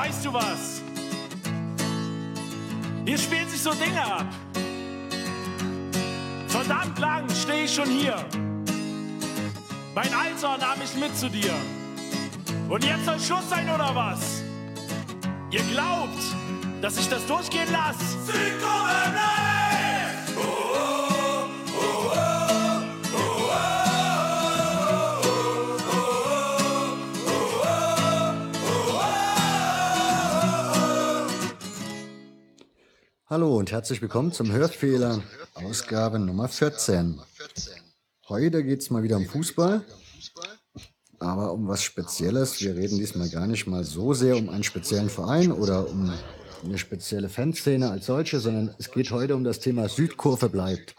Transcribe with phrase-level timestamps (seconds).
[0.00, 0.82] weißt du was?
[3.04, 4.26] Hier spielen sich so Dinge ab.
[6.48, 8.16] Verdammt lang stehe ich schon hier.
[9.94, 11.54] Mein Alter nahm mich mit zu dir.
[12.68, 14.42] Und jetzt soll Schluss sein oder was?
[15.50, 16.22] Ihr glaubt,
[16.80, 19.29] dass ich das durchgehen lasse?
[33.30, 35.22] Hallo und herzlich willkommen zum Hörfehler,
[35.54, 37.20] Ausgabe Nummer 14.
[38.28, 39.84] Heute geht es mal wieder um Fußball,
[41.20, 42.60] aber um was Spezielles.
[42.60, 46.12] Wir reden diesmal gar nicht mal so sehr um einen speziellen Verein oder um
[46.64, 50.96] eine spezielle Fanszene als solche, sondern es geht heute um das Thema Südkurve bleibt.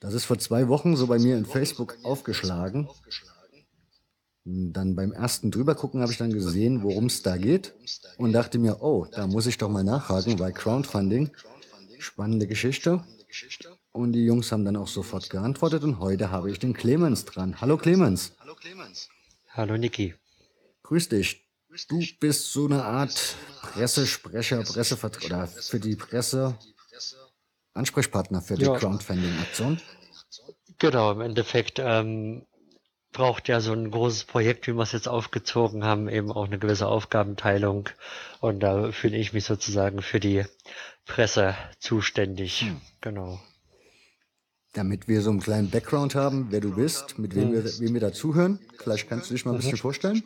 [0.00, 2.88] Das ist vor zwei Wochen so bei mir in Facebook aufgeschlagen.
[4.44, 7.74] Dann beim ersten drübergucken habe ich dann gesehen, worum es da geht
[8.16, 11.30] und dachte mir, oh, da muss ich doch mal nachhaken, weil Crowdfunding,
[11.98, 13.04] spannende Geschichte.
[13.92, 17.60] Und die Jungs haben dann auch sofort geantwortet und heute habe ich den Clemens dran.
[17.60, 18.32] Hallo Clemens.
[19.50, 20.14] Hallo Niki.
[20.82, 21.46] Grüß dich.
[21.88, 26.58] Du bist so eine Art Pressesprecher, Pressevertreter oder für die Presse
[27.74, 28.76] Ansprechpartner für die Ja.
[28.76, 29.80] Crowdfunding-Aktion.
[30.78, 32.44] Genau, im Endeffekt ähm,
[33.12, 36.58] braucht ja so ein großes Projekt, wie wir es jetzt aufgezogen haben, eben auch eine
[36.58, 37.88] gewisse Aufgabenteilung.
[38.40, 40.44] Und da fühle ich mich sozusagen für die
[41.06, 42.66] Presse zuständig.
[43.00, 43.40] Genau.
[44.72, 48.00] Damit wir so einen kleinen Background haben, wer du bist, mit wem wir, wem wir
[48.00, 48.58] da zuhören.
[48.78, 50.22] Vielleicht kannst du dich mal ein bisschen vorstellen.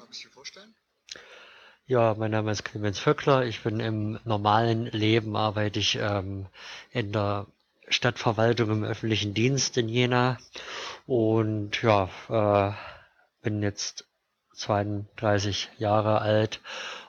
[1.88, 3.44] Ja, mein Name ist Clemens Vöckler.
[3.44, 6.46] Ich bin im normalen Leben, arbeite ich ähm,
[6.90, 7.46] in der
[7.88, 10.38] Stadtverwaltung im öffentlichen Dienst in Jena
[11.06, 12.72] und ja, äh,
[13.42, 14.06] bin jetzt
[14.56, 16.60] 32 Jahre alt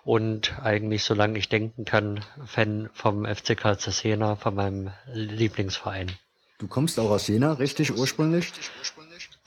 [0.03, 6.11] und eigentlich, solange ich denken kann, Fan vom FCK Cesena, von meinem Lieblingsverein.
[6.59, 8.51] Du kommst auch aus Jena, richtig ursprünglich.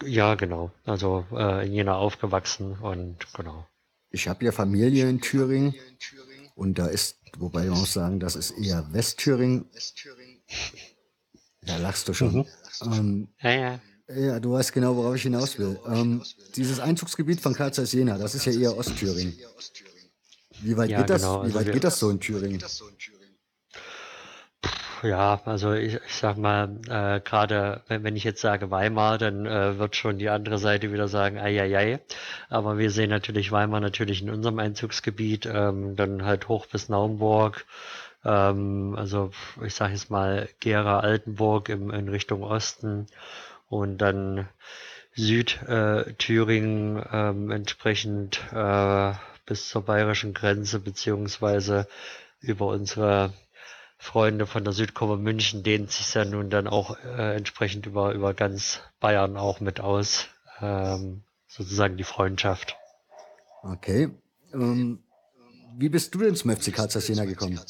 [0.05, 0.71] Ja, genau.
[0.85, 3.67] Also äh, in Jena aufgewachsen und genau.
[4.11, 5.75] Ich habe ja Familie in Thüringen
[6.55, 9.69] und da ist, wobei man muss sagen, das ist eher Westthüringen.
[11.67, 12.47] Da lachst du schon.
[12.83, 13.81] Ähm, Ja, ja.
[14.09, 15.79] ja, du weißt genau, worauf ich hinaus will.
[15.87, 16.23] Ähm,
[16.57, 19.37] dieses Einzugsgebiet von Karl Zeiss Jena, das ist ja eher Ostthüringen.
[20.63, 22.63] Wie weit, Ja, geht, das, genau, wie also weit wir- geht das so in Thüringen?
[25.03, 29.47] Ja, also ich, ich sag mal, äh, gerade wenn, wenn ich jetzt sage Weimar, dann
[29.47, 32.01] äh, wird schon die andere Seite wieder sagen, ei.
[32.51, 37.65] Aber wir sehen natürlich Weimar natürlich in unserem Einzugsgebiet, ähm, dann halt hoch bis Naumburg,
[38.25, 39.31] ähm, also
[39.65, 43.07] ich sage jetzt mal Gera, Altenburg im, in Richtung Osten
[43.69, 44.49] und dann
[45.15, 49.13] Südthüringen ähm, entsprechend äh,
[49.47, 51.89] bis zur bayerischen Grenze beziehungsweise
[52.41, 53.33] über unsere
[53.99, 58.33] Freunde von der Südkurve München dehnt sich ja nun dann auch äh, entsprechend über, über
[58.33, 60.29] ganz Bayern auch mit aus.
[60.61, 62.77] Ähm, sozusagen die Freundschaft.
[63.63, 64.11] Okay.
[64.53, 65.03] Ähm,
[65.77, 67.61] wie bist du denn zum FC Karl Zeiss Jena gekommen?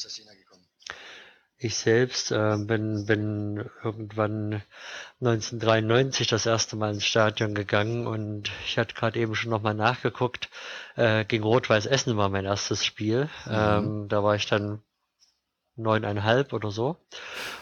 [1.63, 4.63] Ich selbst äh, bin, bin irgendwann
[5.19, 10.49] 1993 das erste Mal ins Stadion gegangen und ich hatte gerade eben schon nochmal nachgeguckt.
[10.95, 13.29] Äh, gegen Rot-Weiß Essen war mein erstes Spiel.
[13.47, 14.81] Ähm, da war ich dann
[15.75, 16.97] neuneinhalb oder so.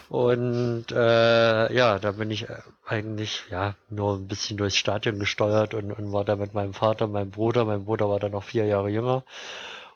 [0.08, 2.46] Und äh, ja, da bin ich
[2.86, 7.06] eigentlich ja nur ein bisschen durchs Stadion gesteuert und, und war da mit meinem Vater,
[7.06, 7.66] meinem Bruder.
[7.66, 9.24] Mein Bruder war dann noch vier Jahre jünger.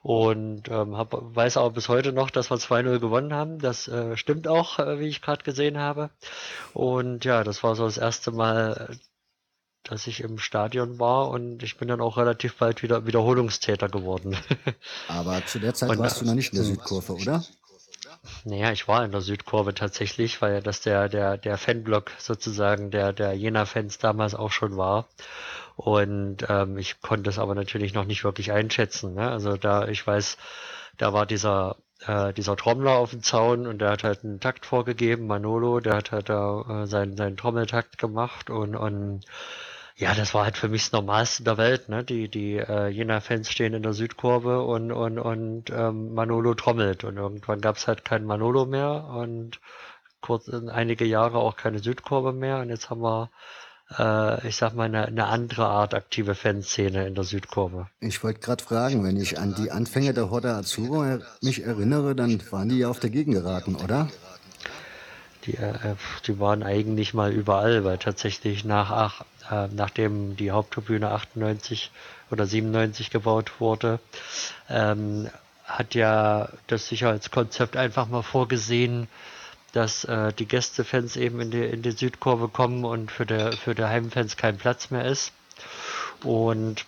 [0.05, 3.59] Und ähm, hab, weiß auch bis heute noch, dass wir 2-0 gewonnen haben.
[3.59, 6.11] Das äh, stimmt auch, äh, wie ich gerade gesehen habe.
[6.75, 8.97] Und ja, das war so das erste Mal, äh,
[9.83, 14.37] dass ich im Stadion war und ich bin dann auch relativ bald wieder Wiederholungstäter geworden.
[15.09, 16.67] Aber zu der Zeit Und, warst du noch nicht in der.
[16.67, 17.43] Südkurve, oder?
[18.45, 22.91] Naja, ich war in der Südkurve tatsächlich, weil ja das der, der, der Fanblock sozusagen
[22.91, 25.07] der, der Jena-Fans damals auch schon war.
[25.77, 29.15] Und ähm, ich konnte es aber natürlich noch nicht wirklich einschätzen.
[29.15, 29.31] Ne?
[29.31, 30.39] Also da, ich weiß,
[30.97, 31.77] da war dieser,
[32.07, 35.97] äh, dieser Trommler auf dem Zaun und der hat halt einen Takt vorgegeben, Manolo, der
[35.97, 39.25] hat halt da äh, seinen, seinen Trommeltakt gemacht und, und
[39.97, 42.03] ja, das war halt für mich das Normalste der Welt, ne?
[42.03, 47.05] Die, die äh, Jena-Fans stehen in der Südkurve und, und, und ähm, Manolo trommelt.
[47.05, 49.61] Und irgendwann gab es halt keinen Manolo mehr und
[50.21, 52.59] kurz einige Jahre auch keine Südkurve mehr.
[52.59, 53.31] Und jetzt haben wir
[53.99, 57.89] äh, ich sag mal, eine, eine andere Art aktive Fanszene in der Südkurve.
[58.01, 62.41] Ich wollte gerade fragen, wenn ich an die Anfänge der Horda er mich erinnere, dann
[62.51, 64.09] waren die ja auf der Gegend geraten, oder?
[65.47, 65.97] Die, äh,
[66.27, 71.91] die waren eigentlich mal überall, weil tatsächlich nach ach, äh, nachdem die Haupttribüne 98
[72.31, 74.01] oder 97 gebaut wurde,
[74.69, 75.29] ähm,
[75.65, 79.09] hat ja das Sicherheitskonzept einfach mal vorgesehen,
[79.73, 83.75] dass äh, die Gästefans eben in die, in die Südkurve kommen und für der für
[83.75, 85.33] die Heimfans kein Platz mehr ist.
[86.23, 86.85] Und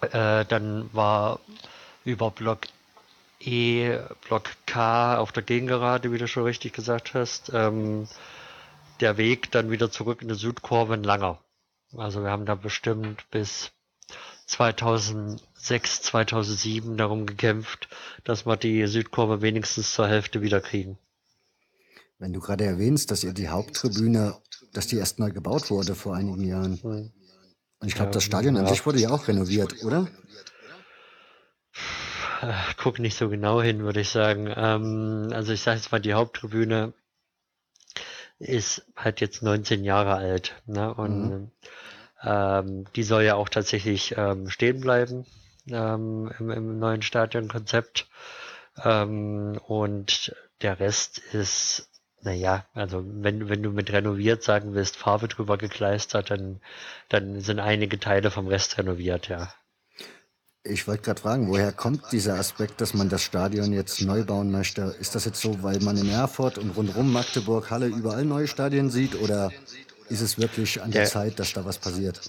[0.00, 1.40] äh, dann war
[2.04, 2.60] über Block
[3.40, 8.06] E, Block K auf der Gegengerade, wie du schon richtig gesagt hast, ähm,
[9.00, 11.38] der Weg dann wieder zurück in die Südkurve ein langer.
[11.96, 13.72] Also wir haben da bestimmt bis
[14.46, 17.88] 2006, 2007 darum gekämpft,
[18.24, 20.98] dass wir die Südkurve wenigstens zur Hälfte wieder kriegen.
[22.18, 24.36] Wenn du gerade erwähnst, dass ihr die Haupttribüne,
[24.72, 26.82] dass die erst neu gebaut wurde vor einigen Jahren.
[26.82, 27.12] Hm.
[27.78, 30.06] Und ich glaube, das Stadion an sich wurde ja auch renoviert, oder?
[32.76, 34.52] Guck nicht so genau hin, würde ich sagen.
[34.54, 36.92] Ähm, also ich sage jetzt mal, die Haupttribüne
[38.38, 40.54] ist halt jetzt 19 Jahre alt.
[40.66, 40.92] Ne?
[40.94, 41.50] Und mhm.
[42.22, 45.26] ähm, die soll ja auch tatsächlich ähm, stehen bleiben
[45.70, 48.08] ähm, im, im, neuen Stadionkonzept.
[48.82, 51.90] Ähm, und der Rest ist
[52.22, 56.60] naja, also wenn, wenn du mit renoviert sagen willst, Farbe drüber gekleistert, dann,
[57.08, 59.52] dann sind einige Teile vom Rest renoviert, ja.
[60.62, 64.50] Ich wollte gerade fragen, woher kommt dieser Aspekt, dass man das Stadion jetzt neu bauen
[64.50, 64.94] möchte?
[65.00, 68.90] Ist das jetzt so, weil man in Erfurt und rundherum Magdeburg, Halle überall neue Stadien
[68.90, 69.50] sieht oder
[70.10, 72.20] ist es wirklich an der, der Zeit, dass da was passiert?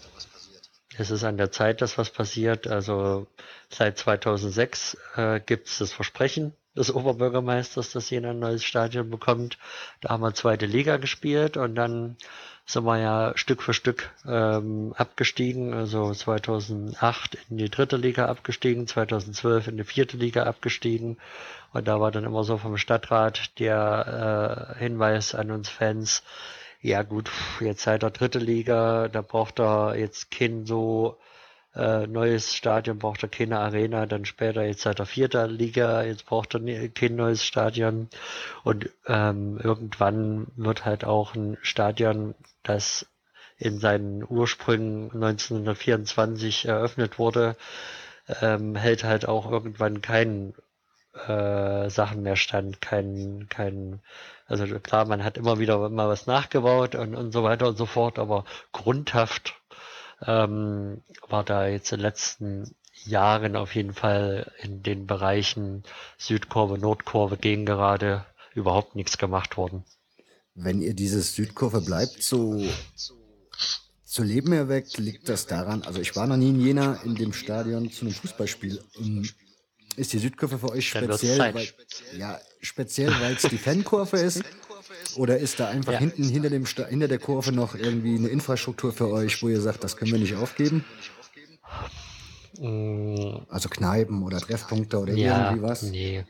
[0.98, 2.68] Es ist an der Zeit, dass was passiert.
[2.68, 3.28] Also
[3.70, 9.58] seit 2006 äh, gibt es das Versprechen des Oberbürgermeisters, dass jeder ein neues Stadion bekommt.
[10.00, 12.16] Da haben wir zweite Liga gespielt und dann
[12.72, 15.74] sind wir ja Stück für Stück ähm, abgestiegen.
[15.74, 21.18] Also 2008 in die dritte Liga abgestiegen, 2012 in die vierte Liga abgestiegen.
[21.74, 26.24] Und da war dann immer so vom Stadtrat der äh, Hinweis an uns Fans,
[26.82, 27.30] ja gut,
[27.60, 31.18] jetzt seid ihr dritte Liga, da braucht er jetzt kein so
[31.76, 36.26] äh, neues Stadion braucht er keine Arena, dann später jetzt seit der vierten Liga, jetzt
[36.26, 38.10] braucht er kein neues Stadion.
[38.64, 43.06] Und ähm, irgendwann wird halt auch ein Stadion, das
[43.58, 47.56] in seinen Ursprüngen 1924 eröffnet wurde,
[48.42, 50.56] ähm, hält halt auch irgendwann keinen
[51.28, 54.02] äh, Sachen mehr stand, kein, kein,
[54.48, 57.86] also klar, man hat immer wieder mal was nachgebaut und, und so weiter und so
[57.86, 59.61] fort, aber grundhaft
[60.26, 62.76] ähm, war da jetzt in den letzten
[63.06, 65.84] Jahren auf jeden Fall in den Bereichen
[66.18, 69.84] Südkurve, Nordkurve, gegen gerade überhaupt nichts gemacht worden.
[70.54, 72.64] Wenn ihr dieses Südkurve bleibt so
[74.04, 77.32] zu Leben erweckt, liegt das daran, also ich war noch nie in Jena in dem
[77.32, 78.84] Stadion zu einem Fußballspiel.
[79.00, 79.28] Ähm,
[79.96, 81.68] ist die Südkurve für euch speziell, weil,
[82.18, 84.44] ja, speziell, weil es die Fankurve ist?
[85.16, 86.00] Oder ist da einfach ja.
[86.00, 89.84] hinten hinter, dem, hinter der Kurve noch irgendwie eine Infrastruktur für euch, wo ihr sagt,
[89.84, 90.86] das können wir nicht aufgeben?
[92.60, 93.46] Mm.
[93.50, 95.84] Also Kneipen oder Treffpunkte oder ja, irgendwie was?
[95.84, 96.26] Nee.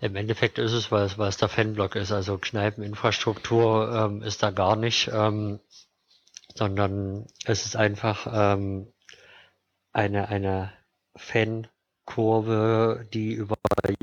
[0.00, 2.12] Im Endeffekt ist es, weil, weil es der Fanblock ist.
[2.12, 5.60] Also Kneipeninfrastruktur ähm, ist da gar nicht, ähm,
[6.54, 8.92] sondern es ist einfach ähm,
[9.92, 10.72] eine, eine
[12.06, 13.56] Fankurve, die über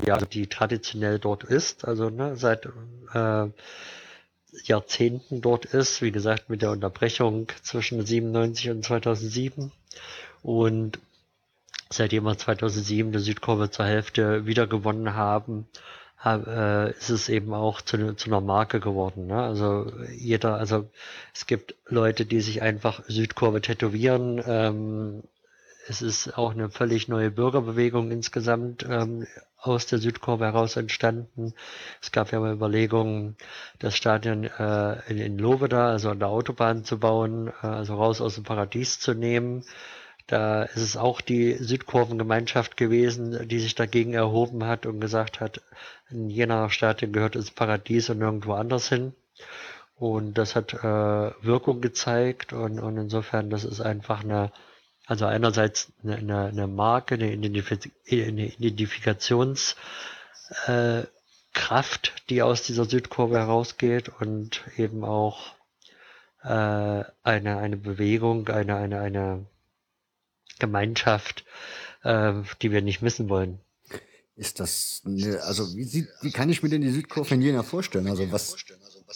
[0.05, 2.67] Jahre, die traditionell dort ist, also ne, seit
[3.13, 3.47] äh,
[4.65, 9.71] Jahrzehnten dort ist, wie gesagt, mit der Unterbrechung zwischen 97 und 2007.
[10.43, 10.99] Und
[11.89, 15.67] seitdem wir 2007 die Südkurve zur Hälfte wieder gewonnen haben,
[16.23, 19.27] äh, ist es eben auch zu, zu einer Marke geworden.
[19.27, 19.41] Ne?
[19.41, 20.87] Also jeder, also
[21.33, 24.41] es gibt Leute, die sich einfach Südkurve tätowieren.
[24.45, 25.23] Ähm,
[25.87, 31.53] es ist auch eine völlig neue Bürgerbewegung insgesamt ähm, aus der Südkurve heraus entstanden.
[32.01, 33.37] Es gab ja mal Überlegungen,
[33.79, 38.21] das Stadion äh, in, in Loveda, also an der Autobahn zu bauen, äh, also raus
[38.21, 39.63] aus dem Paradies zu nehmen.
[40.27, 45.61] Da ist es auch die Südkurvengemeinschaft gewesen, die sich dagegen erhoben hat und gesagt hat,
[46.09, 49.13] in jener Stadion gehört ins Paradies und nirgendwo anders hin.
[49.95, 50.81] Und das hat äh,
[51.41, 54.51] Wirkung gezeigt und, und insofern, das ist einfach eine
[55.05, 57.71] also einerseits eine, eine, eine Marke, eine, Identif
[58.09, 59.77] eine Identifikationskraft,
[60.67, 61.07] äh,
[62.29, 65.53] die aus dieser Südkurve herausgeht und eben auch
[66.43, 69.45] äh, eine, eine Bewegung, eine, eine, eine
[70.59, 71.45] Gemeinschaft,
[72.03, 73.59] äh, die wir nicht missen wollen.
[74.35, 77.61] Ist das, eine, also wie, sieht, wie kann ich mir denn die Südkurve in Jena
[77.61, 78.07] vorstellen?
[78.07, 78.55] Also was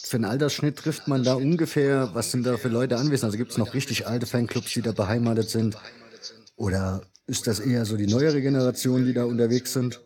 [0.04, 2.10] für einen Altersschnitt trifft man da ungefähr?
[2.13, 3.25] Was sind da für Leute anwesend?
[3.25, 5.77] Also gibt es noch richtig alte Fanclubs, die da beheimatet sind?
[6.56, 10.01] Oder ist das eher so die neuere Generation, die da unterwegs sind?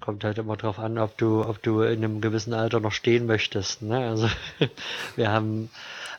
[0.00, 3.26] Kommt halt immer drauf an, ob du, ob du in einem gewissen Alter noch stehen
[3.26, 3.82] möchtest.
[3.82, 3.98] Ne?
[3.98, 4.28] Also
[5.16, 5.70] wir haben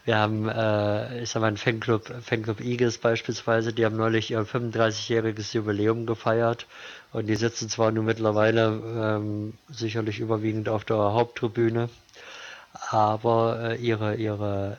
[0.06, 4.42] Wir haben, äh, ich sag mal, einen Fanclub, Fanclub Eagles beispielsweise, die haben neulich ihr
[4.46, 6.68] 35-jähriges Jubiläum gefeiert
[7.14, 11.90] und die sitzen zwar nur mittlerweile ähm, sicherlich überwiegend auf der Haupttribüne,
[12.90, 14.78] aber äh, ihre, ihre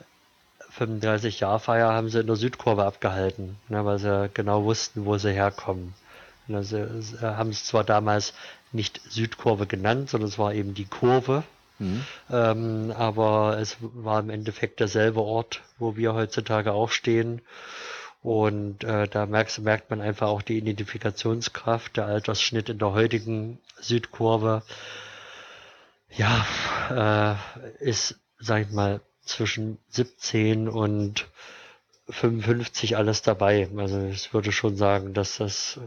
[0.77, 5.95] 35-Jahr-Feier haben sie in der Südkurve abgehalten, ne, weil sie genau wussten, wo sie herkommen.
[6.47, 6.77] Also,
[7.21, 8.33] haben es zwar damals
[8.71, 11.43] nicht Südkurve genannt, sondern es war eben die Kurve.
[11.79, 12.05] Mhm.
[12.29, 17.41] Ähm, aber es war im Endeffekt derselbe Ort, wo wir heutzutage auch stehen.
[18.21, 23.59] Und äh, da merkst, merkt man einfach auch die Identifikationskraft, der Altersschnitt in der heutigen
[23.79, 24.63] Südkurve.
[26.09, 27.37] Ja,
[27.79, 31.27] äh, ist, sag ich mal, zwischen 17 und
[32.09, 33.69] 55 alles dabei.
[33.77, 35.79] Also ich würde schon sagen, dass das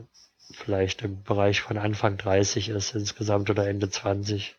[0.52, 4.56] vielleicht im Bereich von Anfang 30 ist insgesamt oder Ende 20.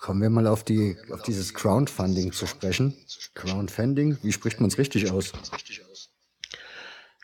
[0.00, 2.96] Kommen wir mal auf, die, auf dieses Crowdfunding zu sprechen.
[3.34, 5.32] Crowdfunding, wie spricht man es richtig aus?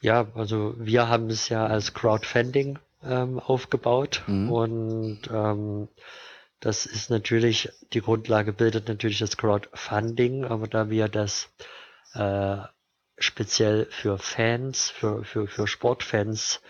[0.00, 4.52] Ja, also wir haben es ja als Crowdfunding ähm, aufgebaut mhm.
[4.52, 5.88] und ähm,
[6.60, 11.50] das ist natürlich, die Grundlage bildet natürlich das Crowdfunding, aber da wir das
[12.14, 12.58] äh,
[13.18, 16.60] speziell für Fans, für, für, für Sportfans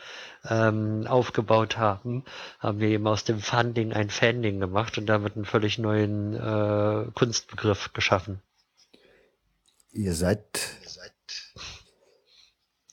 [0.44, 2.24] ähm, aufgebaut haben,
[2.58, 7.10] haben wir eben aus dem Funding ein Fanding gemacht und damit einen völlig neuen äh,
[7.14, 8.40] Kunstbegriff geschaffen.
[9.92, 10.60] Ihr seid.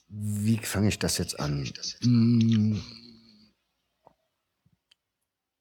[0.08, 1.68] Wie fange ich das jetzt an?
[2.02, 2.82] Hm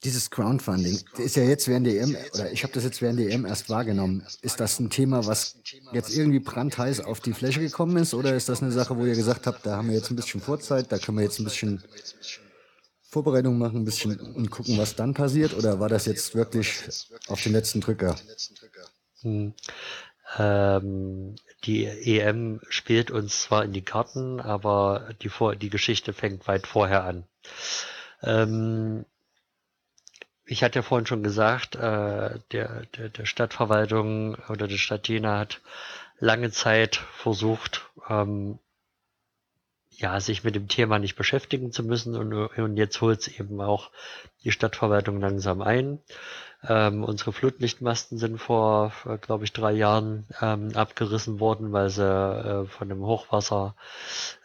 [0.06, 3.30] dieses Crowdfunding ist ja jetzt während der EM, oder ich habe das jetzt während der
[3.32, 4.24] EM erst wahrgenommen.
[4.42, 5.58] Ist das ein Thema, was
[5.94, 8.14] jetzt irgendwie brandheiß auf die Fläche gekommen ist?
[8.14, 10.42] Oder ist das eine Sache, wo ihr gesagt habt, da haben wir jetzt ein bisschen
[10.42, 11.84] Vorzeit, da können wir jetzt ein bisschen
[13.02, 15.54] Vorbereitung machen, ein bisschen und gucken, was dann passiert?
[15.56, 16.84] Oder war das jetzt wirklich
[17.28, 18.16] auf den letzten Drücker?
[19.22, 19.54] Hm.
[20.38, 26.48] Ähm, die EM spielt uns zwar in die Karten, aber die, Vor die Geschichte fängt
[26.48, 27.24] weit vorher an.
[28.22, 29.06] Ähm,
[30.46, 35.40] ich hatte ja vorhin schon gesagt, äh, der, der, der Stadtverwaltung oder der Stadt Jena
[35.40, 35.62] hat
[36.20, 38.60] lange Zeit versucht, ähm,
[39.98, 43.62] ja, sich mit dem Thema nicht beschäftigen zu müssen und, und jetzt holt es eben
[43.62, 43.92] auch
[44.44, 46.00] die Stadtverwaltung langsam ein.
[46.68, 52.66] Ähm, unsere Flutlichtmasten sind vor, glaube ich, drei Jahren ähm, abgerissen worden, weil sie äh,
[52.66, 53.76] von dem Hochwasser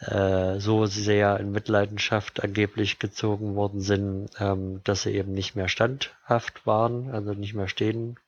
[0.00, 5.68] äh, so sehr in Mitleidenschaft angeblich gezogen worden sind, ähm, dass sie eben nicht mehr
[5.68, 8.18] standhaft waren, also nicht mehr stehen,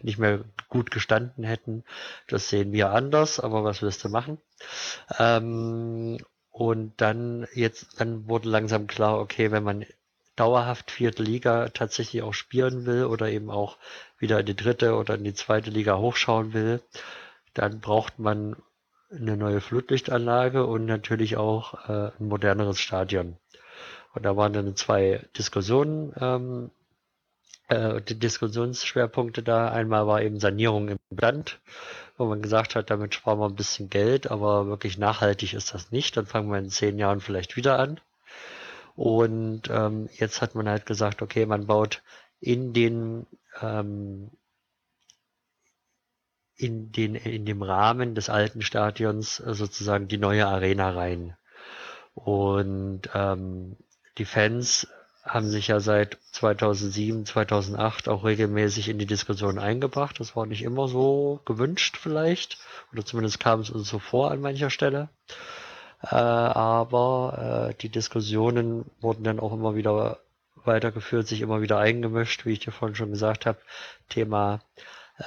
[0.00, 1.84] nicht mehr gut gestanden hätten.
[2.28, 4.38] Das sehen wir anders, aber was willst du machen?
[5.18, 6.18] Ähm,
[6.54, 9.84] und dann jetzt, dann wurde langsam klar, okay, wenn man
[10.36, 13.76] dauerhaft vierte Liga tatsächlich auch spielen will oder eben auch
[14.18, 16.80] wieder in die dritte oder in die zweite Liga hochschauen will,
[17.54, 18.54] dann braucht man
[19.10, 23.36] eine neue Flutlichtanlage und natürlich auch äh, ein moderneres Stadion.
[24.14, 26.70] Und da waren dann zwei Diskussionen, ähm,
[27.68, 29.68] äh, die Diskussionsschwerpunkte da.
[29.68, 31.60] Einmal war eben Sanierung im Land,
[32.16, 35.90] wo man gesagt hat, damit sparen wir ein bisschen Geld, aber wirklich nachhaltig ist das
[35.90, 36.16] nicht.
[36.16, 38.00] Dann fangen wir in zehn Jahren vielleicht wieder an.
[38.96, 42.02] Und ähm, jetzt hat man halt gesagt, okay, man baut
[42.40, 43.26] in den
[43.60, 44.30] ähm,
[46.56, 51.36] in den in dem Rahmen des alten Stadions sozusagen die neue Arena rein.
[52.14, 53.76] Und ähm,
[54.18, 54.86] die Fans
[55.24, 60.20] haben sich ja seit 2007, 2008 auch regelmäßig in die Diskussion eingebracht.
[60.20, 62.58] Das war nicht immer so gewünscht vielleicht,
[62.92, 65.08] oder zumindest kam es uns so vor an mancher Stelle.
[66.02, 70.18] Äh, aber äh, die Diskussionen wurden dann auch immer wieder
[70.64, 73.58] weitergeführt, sich immer wieder eingemischt, wie ich dir vorhin schon gesagt habe.
[74.10, 74.60] Thema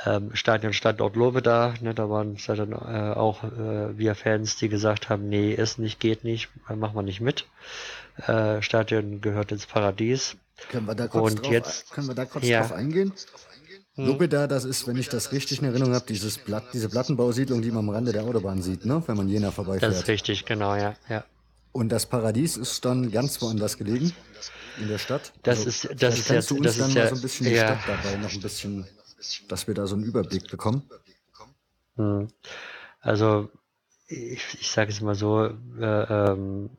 [0.06, 4.70] ähm, Stadion Standort Lobeda, ne, da waren es dann äh, auch äh, wir Fans, die
[4.70, 7.46] gesagt haben, nee, ist nicht, geht nicht, machen wir nicht mit.
[8.26, 10.36] Äh, Stadion gehört ins Paradies.
[10.70, 12.62] Können wir da kurz, Und drauf, jetzt, können wir da kurz ja.
[12.62, 13.14] drauf eingehen?
[13.96, 14.08] Hm.
[14.08, 17.72] Lobeda, das ist, wenn ich das richtig in Erinnerung habe, dieses Blatt, diese Plattenbausiedlung, die
[17.72, 19.04] man am Rande der Autobahn sieht, ne?
[19.06, 19.92] wenn man Jena vorbeifährt.
[19.92, 20.96] Das ist richtig, genau, ja.
[21.10, 21.24] ja.
[21.72, 24.14] Und das Paradies ist dann ganz woanders gelegen,
[24.80, 25.34] in der Stadt.
[25.44, 27.22] Das also, ist, das ist jetzt, du uns das dann ist mal ja, so ein
[27.22, 28.88] bisschen die Stadt dabei, noch ein bisschen,
[29.48, 30.84] dass wir da so einen Überblick bekommen.
[31.96, 32.28] Hm.
[33.00, 33.50] Also,
[34.08, 36.70] ich, ich sage es mal so, äh, ähm,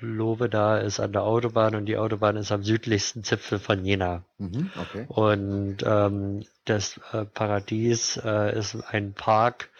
[0.00, 4.22] Lobeda ist an der Autobahn und die Autobahn ist am südlichsten Zipfel von Jena.
[4.38, 5.06] Mhm, okay.
[5.08, 9.70] Und ähm, das äh, Paradies äh, ist ein Park,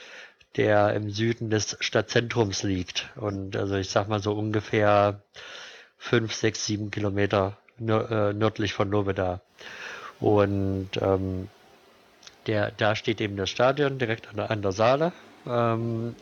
[0.57, 3.11] der im Süden des Stadtzentrums liegt.
[3.17, 5.21] Und also ich sag mal so ungefähr
[5.99, 9.41] fünf, sechs, sieben Kilometer äh, nördlich von Lobeda.
[10.19, 11.49] Und ähm,
[12.47, 15.13] der, da steht eben das Stadion direkt an der, an der Saale
[15.47, 16.17] ähm,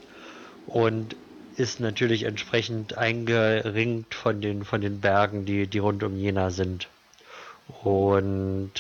[0.67, 1.17] und
[1.59, 6.89] ist natürlich entsprechend eingeringt von den, von den Bergen, die, die rund um Jena sind.
[7.83, 8.73] Und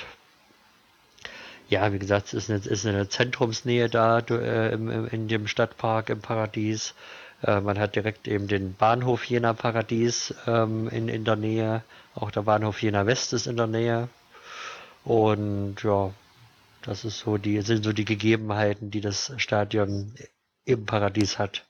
[1.68, 6.08] ja, wie gesagt, es ist eine, ist eine Zentrumsnähe da äh, im, in dem Stadtpark
[6.08, 6.94] im Paradies.
[7.42, 11.82] Äh, man hat direkt eben den Bahnhof Jena Paradies ähm, in, in der Nähe.
[12.14, 14.08] Auch der Bahnhof Jena West ist in der Nähe.
[15.04, 16.12] Und ja,
[16.82, 20.14] das ist so die, sind so die Gegebenheiten, die das Stadion
[20.64, 21.67] im Paradies hat.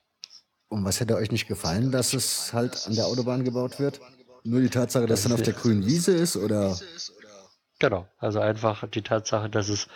[0.68, 4.00] Und was hätte euch nicht gefallen, dass es halt an der Autobahn gebaut wird?
[4.44, 6.78] Nur die Tatsache, dass das dann auf der grünen Wiese ist, oder?
[7.78, 9.88] Genau, also einfach die Tatsache, dass es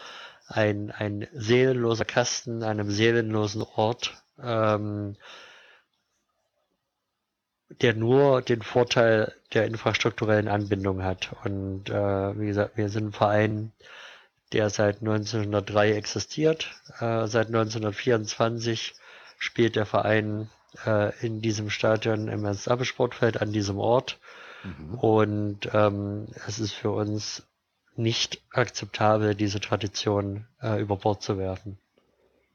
[0.47, 5.17] ein, ein seelenloser Kasten, einem seelenlosen Ort, ähm,
[7.81, 11.31] der nur den Vorteil der infrastrukturellen Anbindung hat.
[11.45, 13.73] Und äh, wie gesagt, wir sind ein Verein,
[14.53, 16.71] der seit 1903 existiert.
[17.01, 18.95] Äh, seit 1924
[19.39, 20.51] spielt der Verein
[20.87, 24.19] äh, in diesem Stadion im Ernst-Abbe-Sportfeld an diesem Ort.
[24.65, 24.95] Mhm.
[24.99, 27.43] Und ähm, es ist für uns
[27.97, 31.79] nicht akzeptabel, diese Tradition äh, über Bord zu werfen.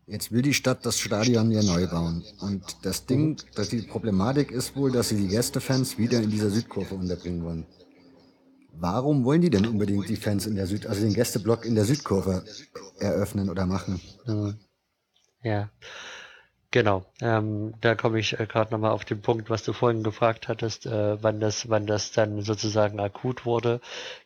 [0.07, 2.23] Jetzt will die Stadt das Stadion ja neu bauen.
[2.39, 6.49] Und das Ding, dass die Problematik ist wohl, dass sie die Gästefans wieder in dieser
[6.49, 7.65] Südkurve unterbringen wollen.
[8.79, 11.83] Warum wollen die denn unbedingt die Fans in der Süd, also den Gästeblock in der
[11.83, 12.45] Südkurve
[12.99, 13.99] eröffnen oder machen?
[15.43, 15.69] Ja.
[16.71, 20.49] Genau, ähm, da komme ich äh, gerade nochmal auf den Punkt, was du vorhin gefragt
[20.49, 23.79] hattest, äh, wann das, wann das dann sozusagen akut wurde.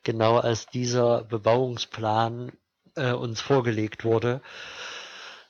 [0.04, 2.52] Genau als dieser Bebauungsplan
[2.96, 4.42] äh, uns vorgelegt wurde,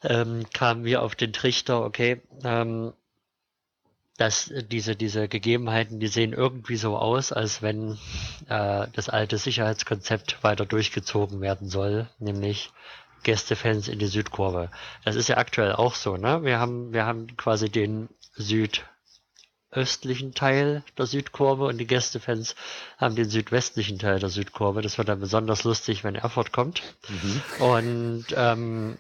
[0.03, 2.93] ähm, kamen wir auf den Trichter, okay, ähm,
[4.17, 7.98] dass diese, diese Gegebenheiten, die sehen irgendwie so aus, als wenn
[8.50, 12.71] äh, das alte Sicherheitskonzept weiter durchgezogen werden soll, nämlich
[13.23, 14.69] Gästefans in die Südkurve.
[15.05, 16.43] Das ist ja aktuell auch so, ne?
[16.43, 22.55] Wir haben, wir haben quasi den südöstlichen Teil der Südkurve und die Gästefans
[22.97, 24.81] haben den südwestlichen Teil der Südkurve.
[24.81, 26.81] Das wird dann besonders lustig, wenn Erfurt kommt.
[27.07, 27.63] Mhm.
[27.63, 28.97] Und ähm,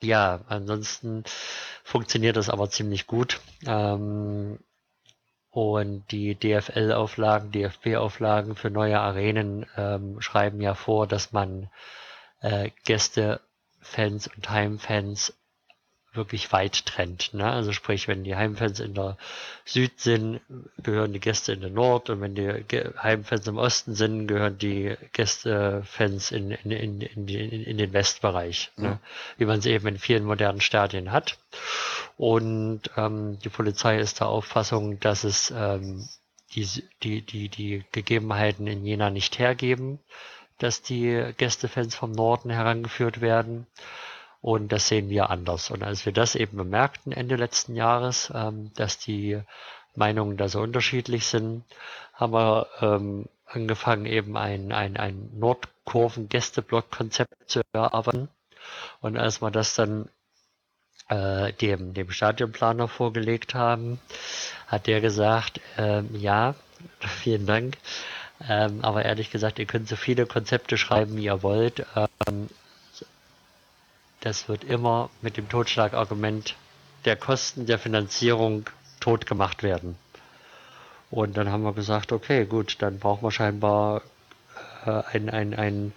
[0.00, 1.24] ja, ansonsten
[1.84, 3.40] funktioniert das aber ziemlich gut.
[3.66, 4.58] Ähm,
[5.52, 11.68] und die DFL-Auflagen, DFB-Auflagen für neue Arenen ähm, schreiben ja vor, dass man
[12.42, 15.34] äh, Gästefans und Heimfans
[16.14, 17.32] wirklich weit trennt.
[17.32, 17.50] Ne?
[17.50, 19.16] Also sprich, wenn die Heimfans in der
[19.64, 20.40] Süd sind,
[20.82, 22.48] gehören die Gäste in den Nord und wenn die
[23.02, 28.98] Heimfans im Osten sind, gehören die Gästefans in, in, in, in, in den Westbereich, ne?
[29.38, 31.38] wie man es eben in vielen modernen Stadien hat.
[32.18, 36.06] Und ähm, die Polizei ist der Auffassung, dass es ähm,
[36.54, 36.68] die,
[37.02, 39.98] die, die, die Gegebenheiten in Jena nicht hergeben
[40.62, 43.66] dass die Gästefans vom Norden herangeführt werden.
[44.40, 45.70] Und das sehen wir anders.
[45.70, 49.40] Und als wir das eben bemerkten Ende letzten Jahres, ähm, dass die
[49.94, 51.64] Meinungen da so unterschiedlich sind,
[52.14, 58.28] haben wir ähm, angefangen, eben ein, ein, ein Nordkurven-Gästeblock-Konzept zu erarbeiten.
[59.00, 60.08] Und als wir das dann
[61.08, 64.00] äh, dem, dem Stadionplaner vorgelegt haben,
[64.66, 66.54] hat der gesagt, äh, ja,
[67.00, 67.76] vielen Dank,
[68.48, 71.86] ähm, aber ehrlich gesagt, ihr könnt so viele Konzepte schreiben, wie ihr wollt.
[72.26, 72.48] Ähm,
[74.20, 76.54] das wird immer mit dem Totschlagargument
[77.04, 78.64] der Kosten der Finanzierung
[79.00, 79.96] tot gemacht werden.
[81.10, 84.02] Und dann haben wir gesagt, okay, gut, dann brauchen wir scheinbar
[84.86, 85.92] äh, ein, ein, ein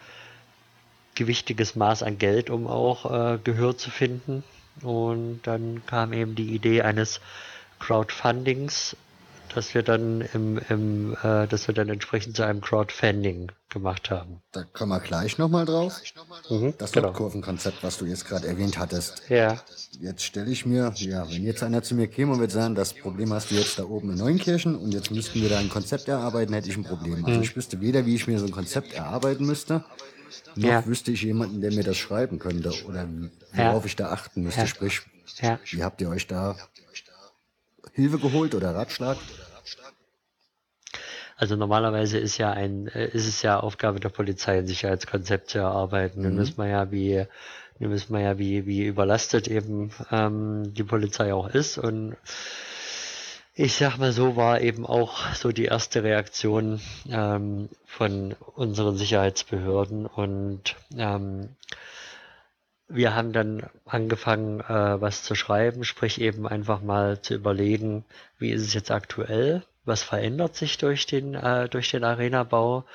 [1.15, 4.43] gewichtiges Maß an Geld, um auch äh, Gehör zu finden.
[4.81, 7.21] Und dann kam eben die Idee eines
[7.79, 8.97] Crowdfundings,
[9.53, 14.41] dass wir dann im, im äh, dass wir dann entsprechend zu einem Crowdfunding gemacht haben.
[14.51, 16.01] Da kommen wir gleich nochmal drauf.
[16.49, 17.11] Mhm, das genau.
[17.11, 19.23] Kurvenkonzept, was du jetzt gerade erwähnt hattest.
[19.29, 19.61] Ja.
[19.99, 22.93] Jetzt stelle ich mir, ja, wenn jetzt einer zu mir käme und würde sagen, das
[22.93, 26.07] Problem hast du jetzt da oben in Neunkirchen und jetzt müssten wir da ein Konzept
[26.07, 27.25] erarbeiten, hätte ich ein Problem.
[27.25, 27.43] Also mhm.
[27.43, 29.83] ich wüsste weder, wie ich mir so ein Konzept erarbeiten müsste,
[30.55, 30.85] noch ja.
[30.85, 33.07] wüsste ich jemanden, der mir das schreiben könnte oder
[33.53, 33.85] worauf ja.
[33.85, 34.61] ich da achten müsste.
[34.61, 34.67] Ja.
[34.67, 35.01] Sprich,
[35.71, 36.55] wie habt ihr euch da
[37.93, 39.17] Hilfe geholt oder Ratschlag?
[41.37, 45.59] Also normalerweise ist ja ein, äh, ist es ja Aufgabe der Polizei, ein Sicherheitskonzept zu
[45.59, 46.21] erarbeiten.
[46.21, 46.29] Mhm.
[46.29, 47.25] Nun wissen wir ja, wie,
[47.79, 51.77] nun wissen wir ja, wie, wie überlastet eben ähm, die Polizei auch ist.
[51.77, 52.15] Und
[53.53, 60.05] ich sag mal so, war eben auch so die erste Reaktion ähm, von unseren Sicherheitsbehörden
[60.05, 61.49] und ähm,
[62.87, 68.05] wir haben dann angefangen, äh, was zu schreiben, sprich eben einfach mal zu überlegen,
[68.37, 72.85] wie ist es jetzt aktuell, was verändert sich durch den, äh, durch den Arena-Bau,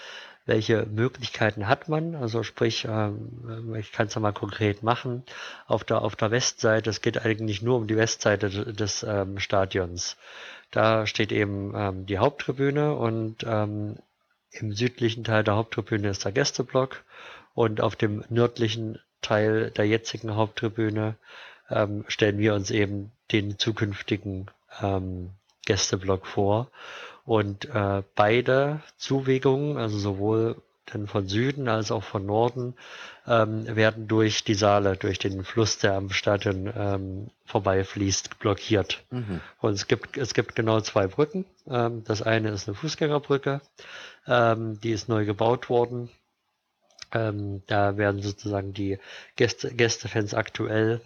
[0.46, 2.14] welche Möglichkeiten hat man?
[2.14, 5.22] Also sprich, ähm, ich kann es ja mal konkret machen.
[5.66, 10.16] Auf der, auf der Westseite, es geht eigentlich nur um die Westseite des ähm, Stadions.
[10.70, 13.96] Da steht eben ähm, die Haupttribüne und ähm,
[14.50, 17.04] im südlichen Teil der Haupttribüne ist der Gästeblock
[17.54, 21.16] und auf dem nördlichen Teil der jetzigen Haupttribüne
[21.70, 24.50] ähm, stellen wir uns eben den zukünftigen
[24.82, 25.30] ähm,
[25.66, 26.70] Gästeblock vor.
[27.24, 30.56] Und äh, beide Zuwegungen, also sowohl
[30.86, 32.74] dann von Süden als auch von Norden,
[33.26, 39.04] ähm, werden durch die Saale, durch den Fluss, der am Stadion ähm, vorbeifließt, blockiert.
[39.10, 39.40] Mhm.
[39.60, 41.44] Und es gibt, es gibt genau zwei Brücken.
[41.68, 43.60] Ähm, das eine ist eine Fußgängerbrücke,
[44.26, 46.10] ähm, die ist neu gebaut worden.
[47.12, 48.98] Ähm, da werden sozusagen die
[49.36, 51.00] Gäste, Gästefans aktuell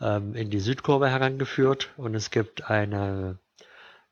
[0.00, 3.38] ähm, in die Südkurve herangeführt und es gibt eine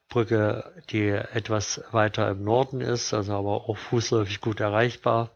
[0.09, 5.31] Brücke, die etwas weiter im Norden ist, also aber auch fußläufig gut erreichbar.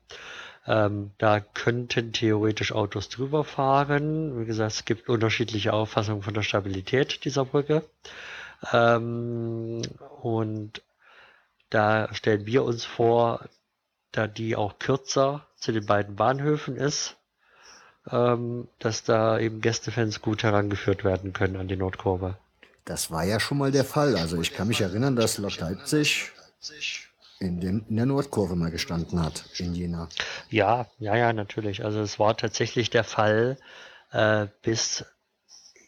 [0.67, 4.39] Ähm, da könnten theoretisch Autos drüber fahren.
[4.39, 7.83] Wie gesagt, es gibt unterschiedliche Auffassungen von der Stabilität dieser Brücke.
[8.73, 9.83] Ähm,
[10.23, 10.83] und
[11.71, 13.49] da stellen wir uns vor,
[14.13, 17.17] da die auch kürzer zu den beiden Bahnhöfen ist,
[18.11, 22.37] ähm, dass da eben Gästefans gut herangeführt werden können an die Nordkurve.
[22.85, 24.17] Das war ja schon mal der Fall.
[24.17, 26.33] Also ich kann mich erinnern, dass Lok Leipzig
[27.39, 30.09] in, dem, in der Nordkurve mal gestanden hat, in Jena.
[30.51, 31.85] Ja, ja, ja, natürlich.
[31.85, 33.59] Also es war tatsächlich der Fall,
[34.13, 35.05] äh, bis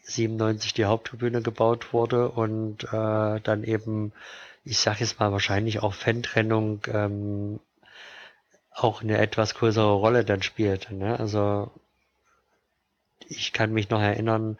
[0.05, 4.13] 97 die Haupttribüne gebaut wurde und äh, dann eben,
[4.63, 7.59] ich sage jetzt mal wahrscheinlich auch Fantrennung ähm,
[8.75, 10.91] auch eine etwas größere Rolle dann spielt.
[10.91, 11.19] Ne?
[11.19, 11.71] Also
[13.27, 14.57] ich kann mich noch erinnern,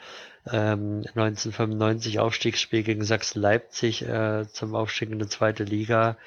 [0.52, 6.18] ähm, 1995 Aufstiegsspiel gegen Sachsen-Leipzig äh, zum Aufstieg in die zweite Liga.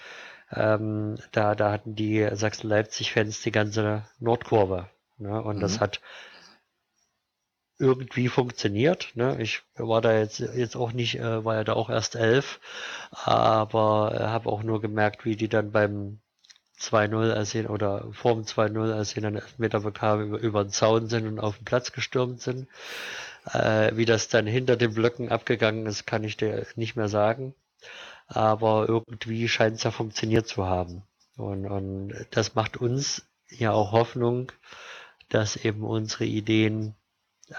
[0.52, 4.88] Ähm, da, da hatten die Sachsen-Leipzig-Fans die ganze Nordkurve.
[5.18, 5.42] Ne?
[5.42, 5.60] Und mhm.
[5.60, 6.00] das hat
[7.78, 9.10] irgendwie funktioniert.
[9.14, 9.40] Ne?
[9.40, 12.60] Ich war da jetzt jetzt auch nicht, äh, war ja da auch erst elf,
[13.10, 16.20] aber äh, habe auch nur gemerkt, wie die dann beim
[16.80, 21.08] 2-0, als sie oder vorm 2-0, als sie dann Elfmeter bekamen, über, über den Zaun
[21.08, 22.68] sind und auf den Platz gestürmt sind.
[23.52, 27.54] Äh, wie das dann hinter den Blöcken abgegangen ist, kann ich dir nicht mehr sagen.
[28.28, 31.02] Aber irgendwie scheint es ja funktioniert zu haben.
[31.36, 34.52] Und, und das macht uns ja auch Hoffnung,
[35.28, 36.94] dass eben unsere Ideen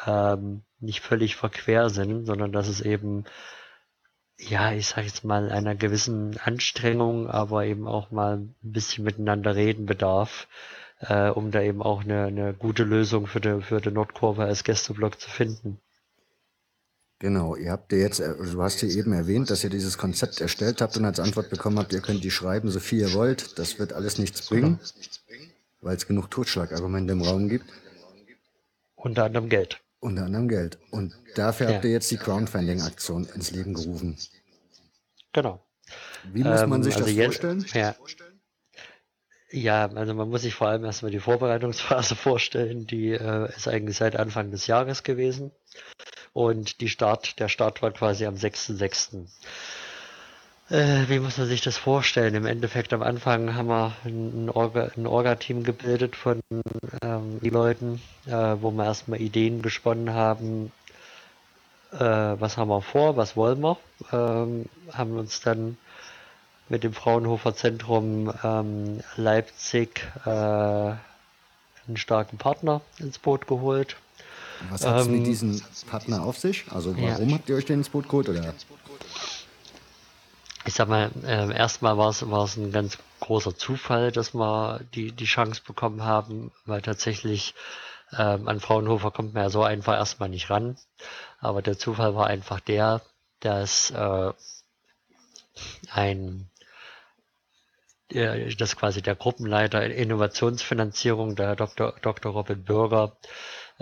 [0.05, 3.25] ähm, nicht völlig verquer sind, sondern dass es eben
[4.39, 9.55] ja, ich sage jetzt mal, einer gewissen Anstrengung, aber eben auch mal ein bisschen miteinander
[9.55, 10.47] reden bedarf,
[10.99, 14.63] äh, um da eben auch eine, eine gute Lösung für die, für die Nordkurve als
[14.63, 15.79] Gästeblock zu finden.
[17.19, 20.39] Genau, ihr habt ja jetzt, also du hast hier eben erwähnt, dass ihr dieses Konzept
[20.39, 23.57] erstellt habt und als Antwort bekommen habt, ihr könnt die schreiben, so viel ihr wollt.
[23.57, 24.79] Das wird alles nichts bringen,
[25.81, 27.65] weil es genug Totschlagargumente im Raum gibt.
[28.95, 29.81] Unter anderem Geld.
[29.99, 30.77] Unter anderem Geld.
[30.91, 31.75] Und dafür ja.
[31.75, 34.17] habt ihr jetzt die Crowdfunding-Aktion ins Leben gerufen.
[35.33, 35.63] Genau.
[36.31, 37.65] Wie muss man ähm, sich also das vorstellen?
[37.73, 37.95] Ja.
[39.49, 42.85] ja, also man muss sich vor allem erstmal die Vorbereitungsphase vorstellen.
[42.85, 45.51] Die äh, ist eigentlich seit Anfang des Jahres gewesen.
[46.33, 49.27] Und die Start, der Start war quasi am 6.6.
[50.69, 52.35] Äh, wie muss man sich das vorstellen?
[52.35, 56.41] Im Endeffekt am Anfang haben wir ein, Orga, ein Orga-Team gebildet von
[57.01, 60.73] ähm, Leuten, äh, wo wir erstmal Ideen gesponnen haben,
[61.93, 63.77] äh, was haben wir vor, was wollen wir.
[64.11, 65.77] Ähm, haben uns dann
[66.67, 70.97] mit dem Fraunhofer Zentrum ähm, Leipzig äh, einen
[71.95, 73.95] starken Partner ins Boot geholt.
[74.69, 76.65] Was hat es mit ähm, diesem Partner auf sich?
[76.71, 77.35] Also warum ja.
[77.35, 78.27] habt ihr euch denn ins Boot geholt?
[78.27, 78.53] Oder?
[80.67, 84.81] Ich sag mal, äh, erstmal war es war es ein ganz großer Zufall, dass wir
[84.93, 87.55] die die Chance bekommen haben, weil tatsächlich
[88.17, 90.77] ähm, an Fraunhofer kommt man ja so einfach erstmal nicht ran.
[91.39, 93.01] Aber der Zufall war einfach der,
[93.39, 94.33] dass äh,
[95.91, 96.49] ein
[98.09, 101.93] das quasi der Gruppenleiter Innovationsfinanzierung, der Dr.
[102.01, 102.31] Dr.
[102.31, 103.17] Robin Bürger,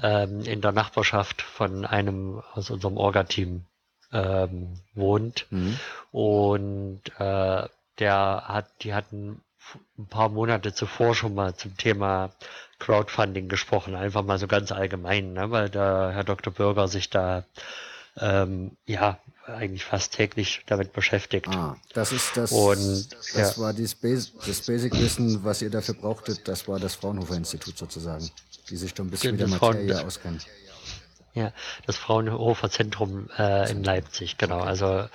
[0.01, 3.65] ähm, in der Nachbarschaft von einem aus unserem Orga-Team
[4.11, 5.47] ähm, wohnt.
[5.49, 5.79] Mhm.
[6.11, 7.67] Und äh,
[7.99, 9.41] der hat, die hatten
[9.97, 12.31] ein paar Monate zuvor schon mal zum Thema
[12.79, 15.51] Crowdfunding gesprochen, einfach mal so ganz allgemein, ne?
[15.51, 16.53] weil der Herr Dr.
[16.53, 17.45] Bürger sich da
[18.17, 21.47] ähm, ja eigentlich fast täglich damit beschäftigt.
[21.49, 22.51] Ah, das ist das.
[22.51, 23.57] Und das ja.
[23.61, 26.47] war das, Bas das Basic-Wissen, was ihr dafür brauchtet.
[26.47, 28.29] Das war das Fraunhofer Institut sozusagen,
[28.69, 30.45] die sich da ein bisschen mit der Materie auskennt.
[31.35, 31.51] Ja,
[31.85, 34.59] das Fraunhofer Zentrum äh, in Leipzig, genau.
[34.59, 34.67] Okay.
[34.67, 35.09] Also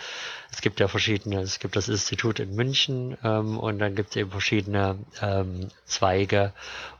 [0.52, 4.16] es gibt ja verschiedene, es gibt das Institut in München ähm, und dann gibt es
[4.16, 6.52] eben verschiedene ähm, Zweige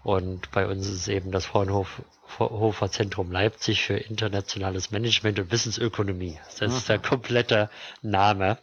[0.02, 6.38] und bei uns ist eben das Fraunhofer Zentrum Leipzig für internationales Management und Wissensökonomie.
[6.58, 7.68] Das ist der komplette
[8.00, 8.56] Name.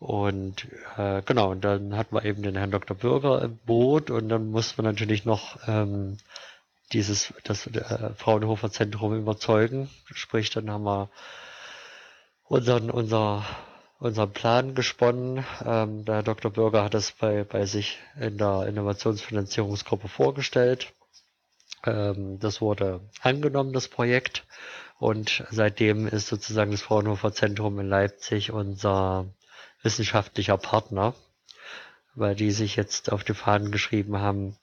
[0.00, 2.96] Und äh, genau, und dann hatten wir eben den Herrn Dr.
[2.96, 6.18] Bürger im Boot und dann mussten wir natürlich noch ähm,
[6.92, 9.90] dieses, das äh, Fraunhofer Zentrum überzeugen.
[10.12, 11.10] Sprich, dann haben wir
[12.44, 13.44] unseren, unser,
[13.98, 15.44] unseren Plan gesponnen.
[15.64, 16.50] Ähm, der Herr Dr.
[16.50, 20.92] Bürger hat das bei, bei sich in der Innovationsfinanzierungsgruppe vorgestellt.
[21.84, 24.44] Ähm, das wurde angenommen, das Projekt.
[24.98, 29.26] Und seitdem ist sozusagen das Fraunhofer Zentrum in Leipzig unser
[29.82, 31.14] wissenschaftlicher Partner,
[32.14, 34.56] weil die sich jetzt auf die Fahnen geschrieben haben,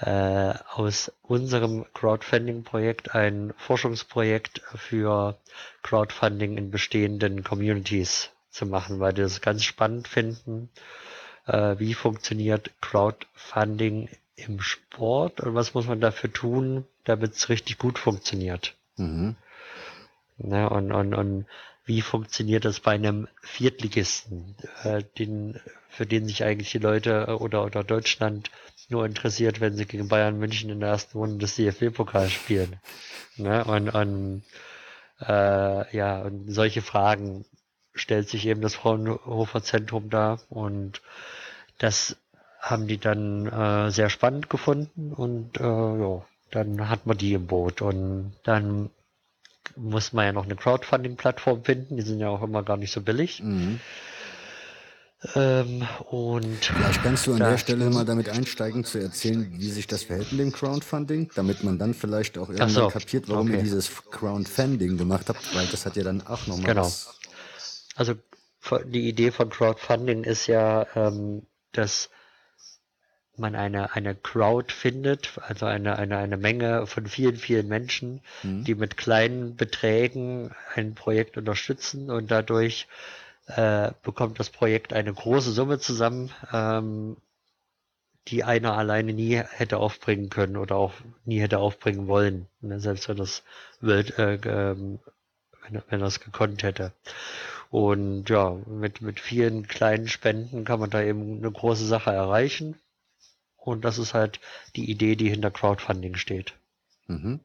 [0.00, 5.38] äh, aus unserem Crowdfunding-Projekt ein Forschungsprojekt für
[5.82, 10.70] Crowdfunding in bestehenden Communities zu machen, weil wir das ganz spannend finden.
[11.46, 17.78] Äh, wie funktioniert Crowdfunding im Sport und was muss man dafür tun, damit es richtig
[17.78, 18.76] gut funktioniert?
[18.96, 19.34] Mhm.
[20.36, 21.46] Ne, und, und, und
[21.88, 27.64] wie funktioniert das bei einem Viertligisten, äh, den, für den sich eigentlich die Leute oder,
[27.64, 28.50] oder Deutschland
[28.90, 32.76] nur interessiert, wenn sie gegen Bayern München in der ersten Runde des DFB-Pokals spielen.
[33.36, 33.64] Ne?
[33.64, 34.42] Und, und
[35.20, 37.46] äh, ja, und solche Fragen
[37.94, 41.00] stellt sich eben das Fraunhofer Zentrum da und
[41.78, 42.16] das
[42.60, 47.46] haben die dann äh, sehr spannend gefunden und äh, ja, dann hat man die im
[47.46, 48.90] Boot und dann
[49.76, 53.00] muss man ja noch eine Crowdfunding-Plattform finden, die sind ja auch immer gar nicht so
[53.00, 53.42] billig.
[53.42, 53.80] Mhm.
[55.34, 59.88] Ähm, und Vielleicht kannst du an der Stelle mal damit einsteigen, zu erzählen, wie sich
[59.88, 63.56] das verhält mit dem Crowdfunding, damit man dann vielleicht auch irgendwann so, kapiert, warum okay.
[63.56, 66.82] ihr dieses Crowdfunding gemacht habt, weil das hat ja dann auch nochmal genau.
[66.82, 67.18] was.
[67.96, 68.14] Also
[68.84, 72.10] die Idee von Crowdfunding ist ja, ähm, dass
[73.38, 78.64] man eine, eine Crowd findet, also eine, eine, eine Menge von vielen, vielen Menschen, mhm.
[78.64, 82.86] die mit kleinen Beträgen ein Projekt unterstützen und dadurch
[83.46, 87.16] äh, bekommt das Projekt eine große Summe zusammen, ähm,
[88.28, 90.92] die einer alleine nie hätte aufbringen können oder auch
[91.24, 92.78] nie hätte aufbringen wollen, ne?
[92.78, 93.42] selbst wenn das
[93.80, 94.98] Welt, äh, ähm,
[95.62, 96.92] wenn, wenn das gekonnt hätte.
[97.70, 102.76] Und ja, mit, mit vielen kleinen Spenden kann man da eben eine große Sache erreichen.
[103.68, 104.40] Und das ist halt
[104.76, 106.54] die Idee, die hinter Crowdfunding steht.
[107.06, 107.40] Mhm.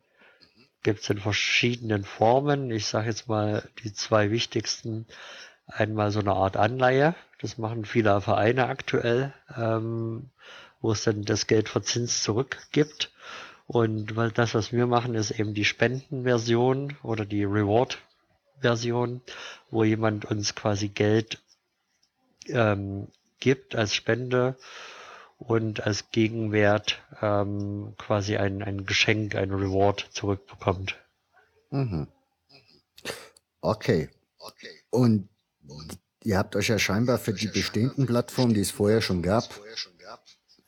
[0.82, 2.72] Gibt es in verschiedenen Formen.
[2.72, 5.06] Ich sage jetzt mal die zwei wichtigsten
[5.68, 7.16] einmal so eine Art Anleihe.
[7.40, 10.30] Das machen viele Vereine aktuell, ähm,
[10.82, 13.12] wo es dann das Geld verzinst zurückgibt.
[13.66, 19.22] Und weil das, was wir machen, ist eben die Spendenversion oder die Reward-Version,
[19.72, 21.42] wo jemand uns quasi Geld
[22.48, 23.08] ähm,
[23.40, 24.58] gibt als Spende
[25.47, 30.97] und als Gegenwert ähm, quasi ein, ein Geschenk, ein Reward zurückbekommt.
[31.71, 32.08] Mhm.
[33.62, 34.10] Okay.
[34.39, 34.82] Okay.
[34.89, 35.29] Und
[36.23, 39.49] Ihr habt euch ja scheinbar für die bestehenden Plattformen, die es vorher schon gab,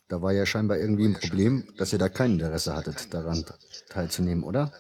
[0.08, 3.44] da war ja scheinbar irgendwie ein Problem, dass ihr da kein Interesse hattet, daran
[3.90, 4.72] teilzunehmen, oder?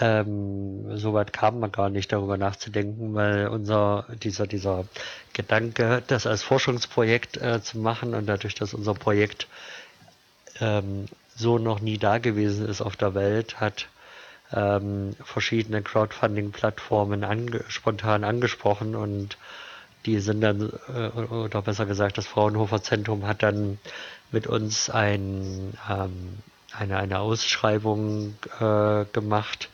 [0.00, 4.84] Ähm, Soweit kam man gar nicht darüber nachzudenken, weil unser dieser dieser
[5.32, 9.46] Gedanke, das als Forschungsprojekt äh, zu machen und dadurch, dass unser Projekt
[10.60, 13.88] ähm, so noch nie da gewesen ist auf der Welt, hat
[14.52, 19.36] ähm, verschiedene Crowdfunding-Plattformen ange spontan angesprochen und
[20.06, 23.78] die sind dann, äh, oder besser gesagt, das Fraunhofer Zentrum hat dann
[24.30, 26.38] mit uns ein, ähm,
[26.78, 29.70] eine, eine Ausschreibung äh, gemacht,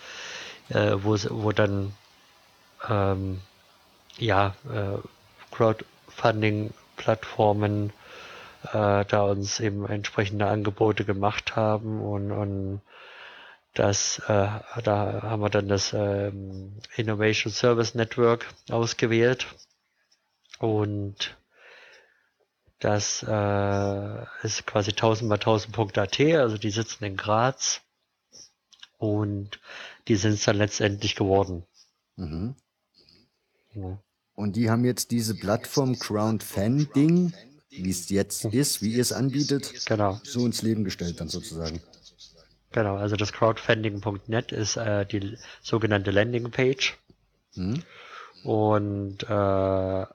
[0.69, 1.93] äh, wo, wo dann
[2.88, 3.41] ähm,
[4.19, 4.99] ja, äh,
[5.51, 7.93] Crowdfunding-Plattformen
[8.73, 12.81] äh, da uns eben entsprechende Angebote gemacht haben und, und
[13.75, 14.49] das, äh,
[14.85, 19.47] da haben wir dann das ähm, Innovation Service Network ausgewählt
[20.59, 21.37] und
[22.83, 27.81] das äh, ist quasi 1000 mal 1000.at, also die sitzen in Graz
[28.99, 29.61] und
[30.09, 31.64] die sind es dann letztendlich geworden.
[32.16, 32.57] Mhm.
[33.75, 33.99] Ja.
[34.35, 37.33] Und die haben jetzt diese Plattform Crowdfunding,
[37.71, 40.21] wie es jetzt ist, wie ihr es anbietet, genau.
[40.25, 41.81] so ins Leben gestellt dann sozusagen.
[42.73, 46.99] Genau, also das crowdfunding.net ist äh, die sogenannte Landingpage.
[47.55, 47.83] Mhm.
[48.42, 50.07] Und äh,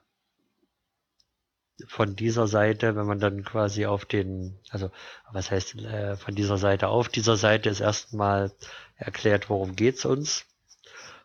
[1.86, 4.90] von dieser Seite, wenn man dann quasi auf den, also
[5.32, 8.52] was heißt äh, von dieser Seite auf dieser Seite ist erstmal
[8.96, 10.44] erklärt, worum geht's uns.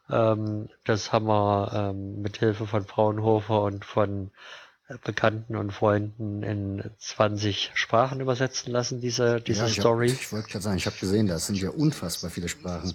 [0.10, 4.32] Ähm, das haben wir ähm, mit Hilfe von Fraunhofer und von
[5.04, 10.10] Bekannten und Freunden in 20 Sprachen übersetzen lassen, diese, diese ja, ich Story.
[10.10, 12.94] Hab, ich wollte gerade sagen, ich habe gesehen, das sind ja unfassbar viele Sprachen.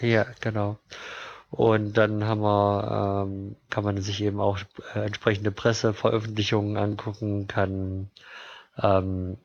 [0.00, 0.78] Ja, genau.
[1.52, 4.58] Und dann haben wir, ähm, kann man sich eben auch
[4.94, 8.10] äh, entsprechende Presseveröffentlichungen angucken, kann,
[8.82, 9.36] ähm,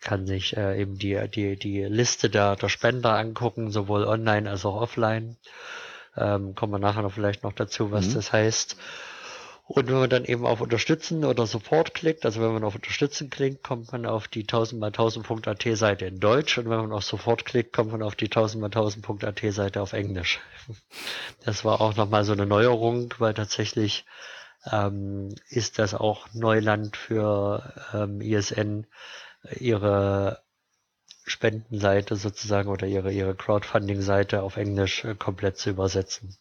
[0.00, 4.64] kann sich äh, eben die, die, die Liste der, der Spender angucken, sowohl online als
[4.64, 5.36] auch offline.
[6.16, 8.14] Ähm, kommen wir nachher noch vielleicht noch dazu, was mhm.
[8.14, 8.76] das heißt.
[9.72, 13.30] Und wenn man dann eben auf Unterstützen oder Support klickt, also wenn man auf Unterstützen
[13.30, 17.72] klickt, kommt man auf die 1000x1000.at Seite in Deutsch und wenn man auf Support klickt,
[17.72, 20.40] kommt man auf die 1000x1000.at Seite auf Englisch.
[21.44, 24.06] Das war auch nochmal so eine Neuerung, weil tatsächlich
[24.72, 28.88] ähm, ist das auch Neuland für ähm, ISN,
[29.56, 30.42] ihre
[31.26, 36.36] Spendenseite sozusagen oder ihre, ihre Crowdfunding-Seite auf Englisch äh, komplett zu übersetzen.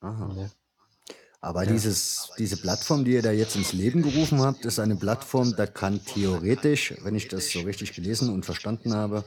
[0.00, 0.34] Aha.
[0.36, 0.50] Ja.
[1.40, 1.72] Aber ja.
[1.72, 5.66] dieses, diese Plattform, die ihr da jetzt ins Leben gerufen habt, ist eine Plattform, da
[5.66, 9.24] kann theoretisch, wenn ich das so richtig gelesen und verstanden habe,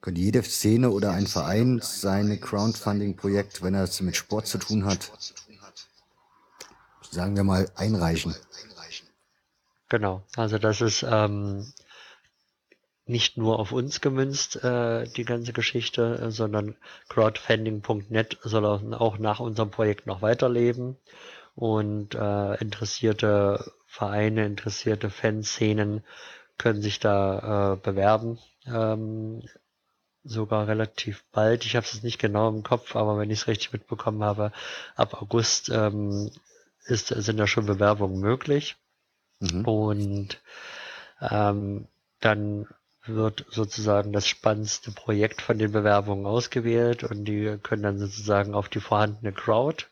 [0.00, 4.84] könnte jede Szene oder ein Verein seine Crowdfunding-Projekt, wenn er es mit Sport zu tun
[4.84, 5.12] hat,
[7.10, 8.34] sagen wir mal, einreichen.
[9.88, 11.72] Genau, also das ist ähm,
[13.08, 16.76] nicht nur auf uns gemünzt, äh, die ganze Geschichte, äh, sondern
[17.08, 20.96] crowdfunding.net soll auch nach unserem Projekt noch weiterleben
[21.54, 26.04] und äh, interessierte Vereine, interessierte Fanszenen
[26.58, 28.38] können sich da äh, bewerben.
[28.66, 29.42] Ähm,
[30.24, 31.64] sogar relativ bald.
[31.64, 34.52] Ich habe es nicht genau im Kopf, aber wenn ich es richtig mitbekommen habe,
[34.94, 36.30] ab August ähm,
[36.84, 38.76] ist, sind da schon Bewerbungen möglich.
[39.40, 39.64] Mhm.
[39.64, 40.40] Und
[41.20, 41.88] ähm,
[42.20, 42.66] dann
[43.08, 48.68] wird sozusagen das spannendste Projekt von den Bewerbungen ausgewählt und die können dann sozusagen auf
[48.68, 49.84] die vorhandene Crowd.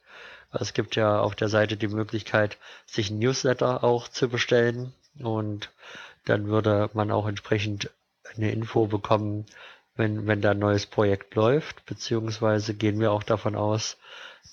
[0.52, 5.70] Es gibt ja auf der Seite die Möglichkeit, sich ein Newsletter auch zu bestellen und
[6.24, 7.90] dann würde man auch entsprechend
[8.36, 9.46] eine Info bekommen,
[9.96, 13.96] wenn, wenn da ein neues Projekt läuft, beziehungsweise gehen wir auch davon aus,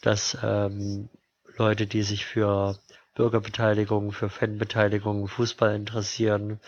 [0.01, 1.09] dass ähm,
[1.57, 2.77] Leute, die sich für
[3.15, 6.59] Bürgerbeteiligung, für Fanbeteiligung, Fußball interessieren,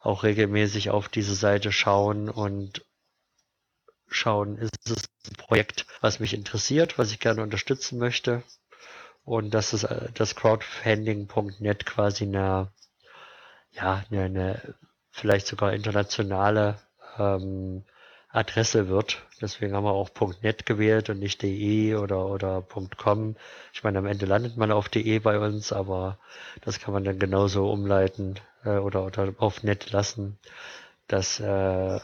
[0.00, 2.84] auch regelmäßig auf diese Seite schauen und
[4.08, 8.42] schauen, ist es ein Projekt, was mich interessiert, was ich gerne unterstützen möchte.
[9.24, 12.72] Und das ist äh, das Crowdfunding.net quasi eine,
[13.72, 14.74] ja, eine, eine
[15.10, 16.80] vielleicht sogar internationale
[17.18, 17.84] ähm,
[18.30, 19.22] Adresse wird.
[19.40, 20.10] Deswegen haben wir auch
[20.40, 22.62] .net gewählt und nicht .de oder, oder
[22.96, 23.36] .com.
[23.72, 26.18] Ich meine, am Ende landet man auf .de bei uns, aber
[26.62, 30.38] das kann man dann genauso umleiten äh, oder, oder auf net lassen.
[31.06, 31.98] Das äh,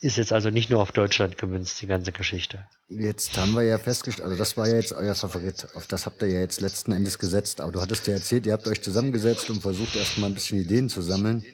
[0.00, 2.66] ist jetzt also nicht nur auf Deutschland gemünzt, die ganze Geschichte.
[2.88, 6.20] Jetzt haben wir ja festgestellt, also das war ja jetzt euer Favorit, auf das habt
[6.22, 9.48] ihr ja jetzt letzten Endes gesetzt, aber du hattest ja erzählt, ihr habt euch zusammengesetzt
[9.50, 11.44] und versucht erstmal ein bisschen Ideen zu sammeln.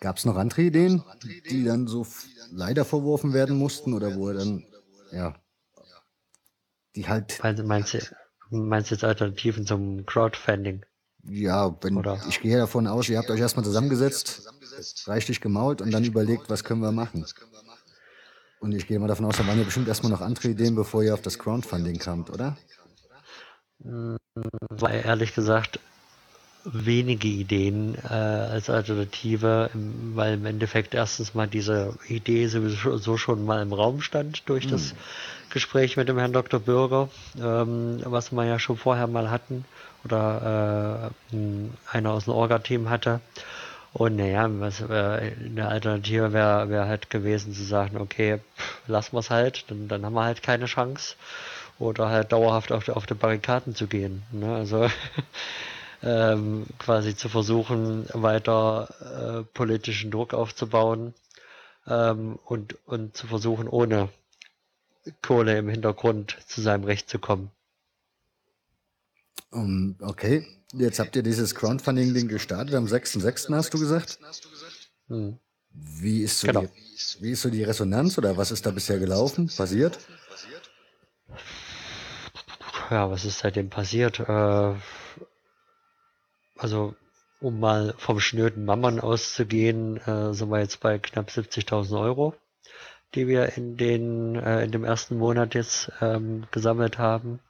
[0.00, 1.02] Gab es noch andere Ideen,
[1.50, 2.06] die dann so
[2.50, 4.64] leider verworfen werden mussten oder wo er dann,
[5.12, 5.34] ja,
[6.94, 7.38] die halt.
[7.64, 8.00] Meinst du,
[8.50, 10.84] meinst du jetzt Alternativen zum Crowdfunding?
[11.28, 12.20] Ja, wenn, oder?
[12.28, 14.48] ich gehe davon aus, ihr habt euch erstmal zusammengesetzt,
[15.06, 17.24] reichlich gemault und dann überlegt, was können wir machen.
[18.60, 21.02] Und ich gehe mal davon aus, da waren ja bestimmt erstmal noch andere Ideen, bevor
[21.02, 22.56] ihr auf das Crowdfunding kamt, oder?
[23.78, 25.80] War ehrlich gesagt
[26.64, 33.62] wenige Ideen äh, als Alternative, weil im Endeffekt erstens mal diese Idee sowieso schon mal
[33.62, 34.70] im Raum stand durch mhm.
[34.70, 34.94] das
[35.50, 36.58] Gespräch mit dem Herrn Dr.
[36.58, 37.08] Bürger,
[37.40, 39.64] ähm, was wir ja schon vorher mal hatten
[40.06, 41.36] oder äh,
[41.92, 43.20] einer aus dem Orga-Team hatte.
[43.92, 49.14] Und naja, was, äh, eine Alternative wäre wär halt gewesen zu sagen, okay, pff, lassen
[49.14, 51.16] wir es halt, dann, dann haben wir halt keine Chance.
[51.78, 54.22] Oder halt dauerhaft auf, auf die Barrikaden zu gehen.
[54.32, 54.54] Ne?
[54.54, 54.88] Also
[56.02, 61.14] ähm, quasi zu versuchen, weiter äh, politischen Druck aufzubauen
[61.86, 64.08] ähm, und, und zu versuchen, ohne
[65.22, 67.50] Kohle im Hintergrund zu seinem Recht zu kommen.
[69.56, 73.54] Um, okay, jetzt habt ihr dieses Crowdfunding-Ding gestartet am 6.6.
[73.54, 74.18] hast du gesagt?
[75.08, 75.38] Hm.
[75.70, 76.60] Wie, ist so genau.
[76.62, 79.98] die, wie ist so die Resonanz oder was ist da bisher gelaufen, passiert?
[82.90, 84.20] Ja, was ist seitdem passiert?
[84.20, 84.74] Äh,
[86.58, 86.94] also
[87.40, 92.34] um mal vom schnöden Mammon auszugehen, äh, sind wir jetzt bei knapp 70.000 Euro,
[93.14, 97.40] die wir in den äh, in dem ersten Monat jetzt ähm, gesammelt haben.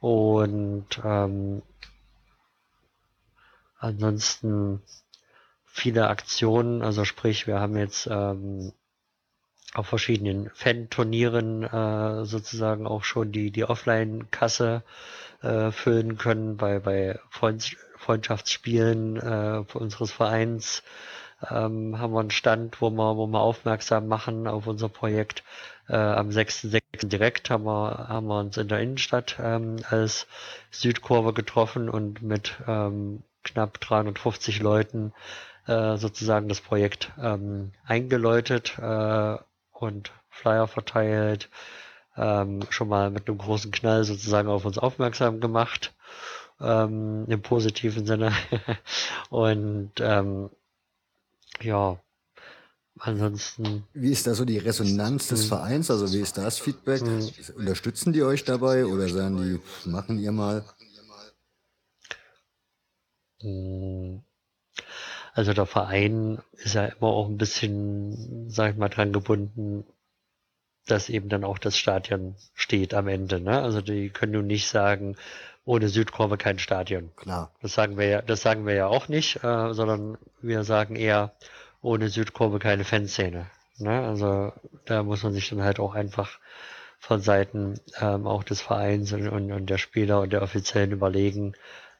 [0.00, 1.62] Und ähm,
[3.78, 4.82] ansonsten
[5.64, 8.72] viele Aktionen, also sprich, wir haben jetzt ähm,
[9.74, 14.82] auf verschiedenen Fan-Turnieren äh, sozusagen auch schon die, die Offline-Kasse
[15.42, 20.82] äh, füllen können bei, bei Freund, Freundschaftsspielen äh, unseres Vereins.
[21.50, 25.44] Ähm, haben wir einen Stand, wo wir, wo wir aufmerksam machen auf unser Projekt.
[25.88, 27.06] Äh, am 6.6.
[27.06, 30.26] direkt haben wir, haben wir uns in der Innenstadt ähm, als
[30.70, 35.12] Südkurve getroffen und mit ähm, knapp 350 Leuten
[35.66, 39.36] äh, sozusagen das Projekt ähm, eingeläutet äh,
[39.72, 41.48] und Flyer verteilt,
[42.16, 45.94] ähm, schon mal mit einem großen Knall sozusagen auf uns aufmerksam gemacht,
[46.60, 48.32] ähm, im positiven Sinne.
[49.30, 50.50] und ähm,
[51.60, 52.00] ja,
[52.98, 53.84] ansonsten.
[53.92, 55.48] Wie ist da so die Resonanz des hm.
[55.48, 55.90] Vereins?
[55.90, 57.00] Also wie ist das Feedback?
[57.00, 57.30] Hm.
[57.56, 59.36] Unterstützen die euch dabei oder sagen
[59.84, 60.64] die, machen ihr mal?
[63.40, 64.22] Hm.
[65.34, 69.84] Also der Verein ist ja immer auch ein bisschen, sag ich mal, dran gebunden,
[70.86, 73.40] dass eben dann auch das Stadion steht am Ende.
[73.40, 73.62] Ne?
[73.62, 75.16] Also die können nun nicht sagen,
[75.68, 77.10] ohne Südkurve kein Stadion.
[77.16, 77.52] Klar.
[77.60, 81.32] Das sagen wir ja, das sagen wir ja auch nicht, äh, sondern wir sagen eher,
[81.82, 83.50] ohne Südkurve keine Fanszene.
[83.76, 84.00] Ne?
[84.00, 84.52] Also
[84.86, 86.38] da muss man sich dann halt auch einfach
[86.98, 91.52] von Seiten ähm, auch des Vereins und, und, und der Spieler und der Offiziellen überlegen,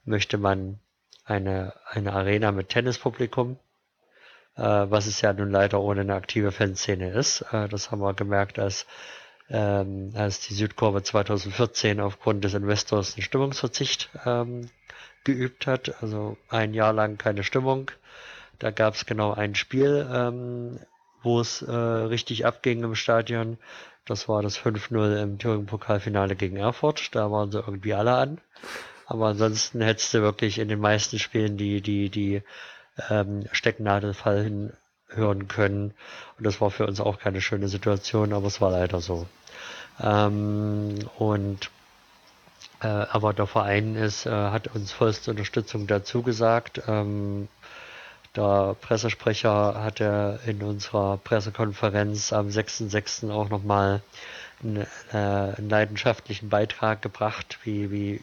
[0.07, 0.79] möchte man
[1.27, 3.59] eine, eine Arena mit Tennispublikum,
[4.57, 7.43] äh, was es ja nun leider ohne eine aktive Fanszene ist.
[7.53, 8.87] Äh, das haben wir gemerkt, als,
[9.51, 14.69] ähm, als die Südkurve 2014 aufgrund des Investors einen Stimmungsverzicht ähm,
[15.25, 16.03] geübt hat.
[16.03, 17.91] Also ein Jahr lang keine Stimmung.
[18.59, 20.81] Da gab es genau ein Spiel, ähm,
[21.23, 23.59] wo es äh, richtig abging im Stadion.
[24.05, 27.15] Das war das 5-0 im Thüringen-Pokalfinale gegen Erfurt.
[27.15, 28.41] Da waren sie irgendwie alle an.
[29.07, 32.43] Aber ansonsten hättest du wirklich in den meisten Spielen die, die, die
[33.11, 34.77] ähm, Stecknadelfall
[35.09, 35.95] hören können.
[36.39, 39.27] Und das war für uns auch keine schöne Situation, aber es war leider so.
[40.01, 41.71] Ähm, und
[42.81, 46.83] äh, aber der Verein ist, äh, hat uns vollste Unterstützung dazu gesagt.
[46.87, 47.49] Ähm,
[48.37, 53.31] der Pressesprecher hat ja in unserer Pressekonferenz am 6.6.
[53.33, 54.03] auch nochmal
[54.63, 58.23] einen, äh, einen leidenschaftlichen Beitrag gebracht, wie, wie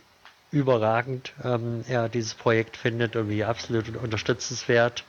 [0.52, 5.04] überragend ähm, er dieses Projekt findet und wie absolut unterstützenswert.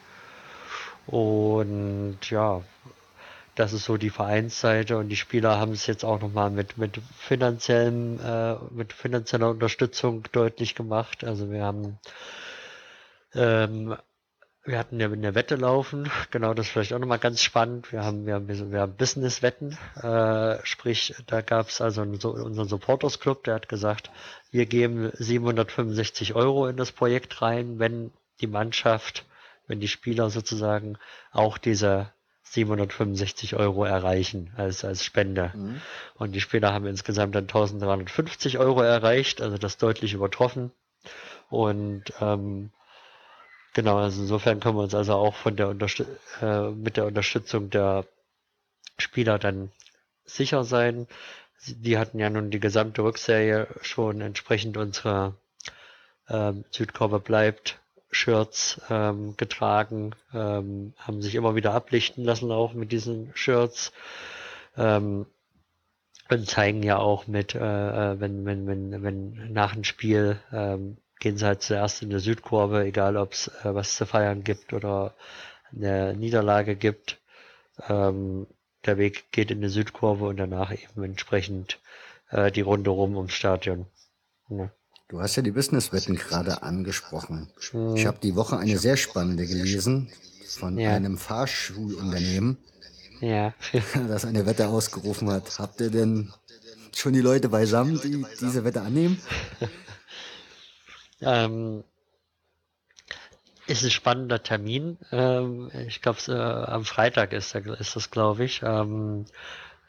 [1.06, 2.62] Und ja,
[3.54, 7.00] das ist so die Vereinsseite und die Spieler haben es jetzt auch nochmal mit, mit
[7.16, 11.24] finanziellem, äh, mit finanzieller Unterstützung deutlich gemacht.
[11.24, 11.98] Also wir haben
[13.34, 13.96] ähm,
[14.66, 17.92] wir hatten ja eine Wette laufen, genau das ist vielleicht auch nochmal ganz spannend.
[17.92, 22.68] Wir haben, wir haben, wir haben Business-Wetten, äh, sprich, da gab es also einen, unseren
[22.68, 24.10] Supporters Club, der hat gesagt,
[24.50, 29.24] wir geben 765 Euro in das Projekt rein, wenn die Mannschaft,
[29.66, 30.98] wenn die Spieler sozusagen
[31.32, 32.12] auch diese
[32.44, 35.52] 765 Euro erreichen als, als Spende.
[35.54, 35.80] Mhm.
[36.14, 40.70] Und die Spieler haben insgesamt dann 1350 Euro erreicht, also das deutlich übertroffen.
[41.50, 42.70] Und ähm,
[43.76, 46.02] Genau, also insofern können wir uns also auch von der Unterst
[46.40, 48.06] äh, mit der Unterstützung der
[48.96, 49.70] Spieler dann
[50.24, 51.06] sicher sein.
[51.66, 55.34] Die hatten ja nun die gesamte Rückserie schon entsprechend unserer
[56.30, 57.78] ähm, Südkurve bleibt
[58.16, 63.92] Shirts ähm, getragen, ähm, haben sich immer wieder ablichten lassen auch mit diesen Shirts
[64.76, 65.26] ähm,
[66.30, 70.96] und zeigen ja auch mit, äh, äh wenn, wenn, wenn, wenn nach dem Spiel ähm,
[71.20, 74.72] gehen sie halt zuerst in der Südkurve, egal ob es äh, was zu feiern gibt
[74.72, 75.14] oder
[75.72, 77.18] eine Niederlage gibt.
[77.88, 78.46] Ähm,
[78.86, 81.80] der Weg geht in die Südkurve und danach eben entsprechend
[82.30, 83.86] äh, die Runde rum ums Stadion.
[84.48, 84.70] Ja.
[85.08, 87.48] Du hast ja die Businesswetten gerade angesprochen.
[87.70, 87.94] Hm.
[87.94, 90.10] Ich habe die Woche eine sehr spannende gelesen
[90.48, 90.94] von ja.
[90.94, 92.58] einem Fahrschulunternehmen,
[93.20, 93.54] ja.
[94.08, 95.58] das eine Wette ausgerufen hat.
[95.58, 96.32] Habt ihr denn
[96.94, 99.20] schon die Leute beisammen, die diese Wette annehmen?
[101.22, 101.82] Ähm,
[103.66, 104.98] ist ein spannender Termin.
[105.10, 108.60] Ähm, ich glaube, äh, am Freitag ist, ist das, glaube ich.
[108.62, 109.24] Ähm,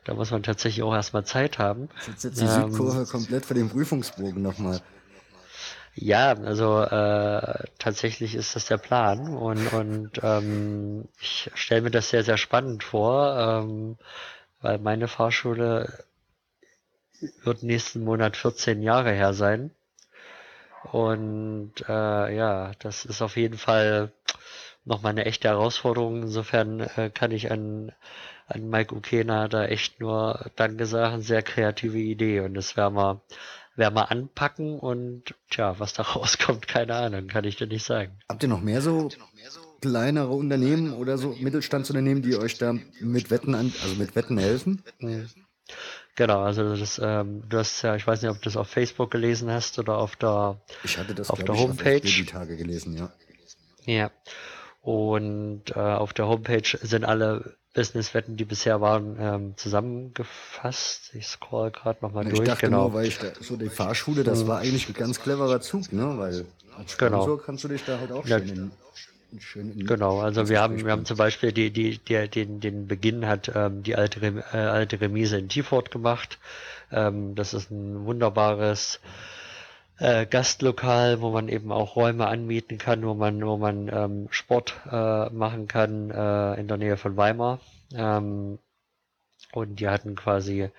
[0.05, 1.89] da muss man tatsächlich auch erstmal Zeit haben.
[2.07, 4.81] Jetzt jetzt die ähm, Südkurve komplett für den Prüfungsbogen nochmal.
[5.99, 12.09] Ja, also äh, tatsächlich ist das der Plan und, und ähm, ich stelle mir das
[12.09, 13.97] sehr, sehr spannend vor, ähm,
[14.61, 16.05] weil meine Fahrschule
[17.43, 19.71] wird nächsten Monat 14 Jahre her sein.
[20.91, 24.11] Und äh, ja, das ist auf jeden Fall
[24.85, 26.23] nochmal eine echte Herausforderung.
[26.23, 27.91] Insofern äh, kann ich an,
[28.47, 31.21] an Mike Ukena da echt nur Danke sagen.
[31.21, 32.41] Sehr kreative Idee.
[32.41, 33.21] Und das werden wir,
[33.77, 38.19] werden wir anpacken und tja, was da rauskommt, keine Ahnung, kann ich dir nicht sagen.
[38.27, 39.09] Habt ihr noch mehr so
[39.79, 44.83] kleinere Unternehmen oder so Mittelstandsunternehmen, die euch da mit Wetten an, also mit Wetten helfen?
[46.15, 49.11] Genau, also das, ähm, du hast ja, ich weiß nicht, ob du das auf Facebook
[49.11, 51.97] gelesen hast oder auf der, ich hatte das, auf der ich, Homepage.
[51.97, 53.11] Auf die Tage gelesen, ja.
[53.85, 54.11] Ja.
[54.81, 61.11] Und äh, auf der Homepage sind alle Businesswetten, die bisher waren, ähm, zusammengefasst.
[61.13, 62.39] Ich scroll gerade nochmal durch.
[62.39, 62.85] Ich dachte genau.
[62.85, 66.15] nur, weil ich da, so die Fahrschule, das war eigentlich ein ganz cleverer Zug, ne?
[66.17, 67.17] Weil als genau.
[67.17, 67.45] Sponsor genau.
[67.45, 68.39] kannst du dich da halt auch ja.
[69.37, 72.87] schön in Genau, also wir haben, wir haben zum Beispiel die, die, der, den, den
[72.87, 76.39] Beginn hat ähm, die alte, äh, alte Remise in Tiefort gemacht.
[76.91, 78.99] Ähm, das ist ein wunderbares
[79.99, 84.75] äh, Gastlokal, wo man eben auch Räume anmieten kann, wo man, wo man ähm, Sport
[84.91, 87.59] äh, machen kann äh, in der Nähe von Weimar.
[87.93, 88.59] Ähm,
[89.53, 90.69] und die hatten quasi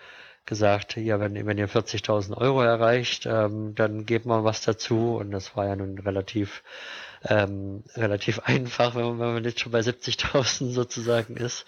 [0.45, 5.17] gesagt, ja, wenn, wenn ihr 40.000 Euro erreicht, ähm, dann gebt mal was dazu.
[5.17, 6.63] Und das war ja nun relativ
[7.25, 11.65] ähm, relativ einfach, wenn man, wenn man jetzt schon bei 70.000 sozusagen ist.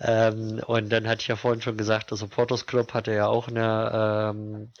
[0.00, 3.48] Ähm, und dann hatte ich ja vorhin schon gesagt, der Supporters Club hatte ja auch
[3.48, 4.72] eine ähm,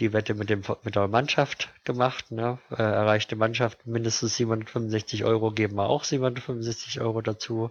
[0.00, 2.58] die Wette mit dem mit der Mannschaft gemacht, ne?
[2.70, 7.70] Äh, erreichte Mannschaft mindestens 765 Euro, geben wir auch 765 Euro dazu.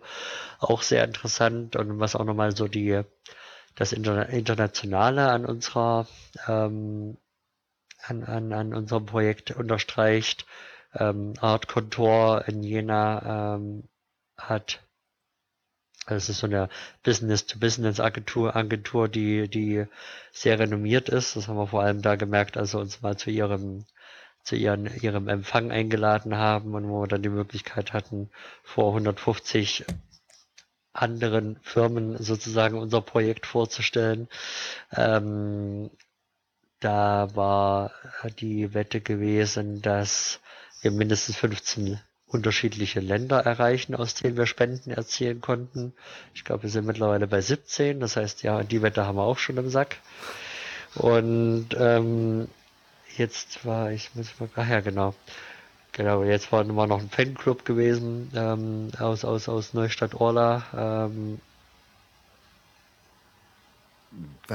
[0.59, 3.01] Auch sehr interessant und was auch nochmal so die
[3.75, 6.07] das Inter Internationale an unserer
[6.47, 7.17] ähm,
[8.01, 10.45] an, an, an unserem Projekt unterstreicht,
[10.93, 13.83] ähm, Art Contour in Jena ähm,
[14.37, 14.81] hat.
[16.09, 16.69] Es ist so eine
[17.03, 19.85] Business-to-Business-Agentur, Agentur, die, die
[20.31, 21.35] sehr renommiert ist.
[21.35, 23.85] Das haben wir vor allem da gemerkt, als wir uns mal zu ihrem,
[24.43, 28.29] zu ihren, ihrem Empfang eingeladen haben und wo wir dann die Möglichkeit hatten,
[28.63, 29.85] vor 150
[30.93, 34.27] anderen Firmen sozusagen unser Projekt vorzustellen.
[34.91, 35.89] Ähm,
[36.79, 37.91] da war
[38.39, 40.39] die Wette gewesen, dass
[40.81, 41.99] wir mindestens 15
[42.29, 45.93] unterschiedliche Länder erreichen, aus denen wir Spenden erzielen konnten.
[46.33, 47.99] Ich glaube, wir sind mittlerweile bei 17.
[47.99, 49.97] Das heißt, ja, die Wette haben wir auch schon im Sack.
[50.95, 52.47] Und ähm,
[53.17, 55.13] jetzt war ich, muss mal, ach ja, genau.
[55.91, 61.07] Genau, jetzt war immer noch ein Fanclub gewesen ähm, aus, aus, aus Neustadt-Orla.
[61.11, 61.41] Ähm,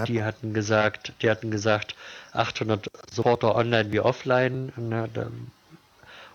[0.08, 1.94] die hatten gesagt, die hatten gesagt,
[2.32, 4.72] 800 Supporter online wie offline.
[4.76, 5.08] Ne,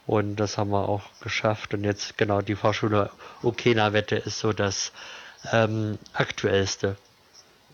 [0.09, 1.75] und das haben wir auch geschafft.
[1.75, 3.11] Und jetzt genau die Fahrschule
[3.43, 4.91] Okena-Wette ist so das
[5.51, 6.97] ähm, aktuellste.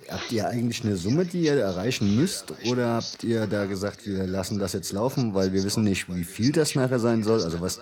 [0.10, 2.54] Habt ihr eigentlich eine Summe, die ihr erreichen müsst?
[2.66, 6.26] Oder habt ihr da gesagt, wir lassen das jetzt laufen, weil wir wissen nicht, wie
[6.26, 7.42] viel das nachher sein soll?
[7.42, 7.80] Also was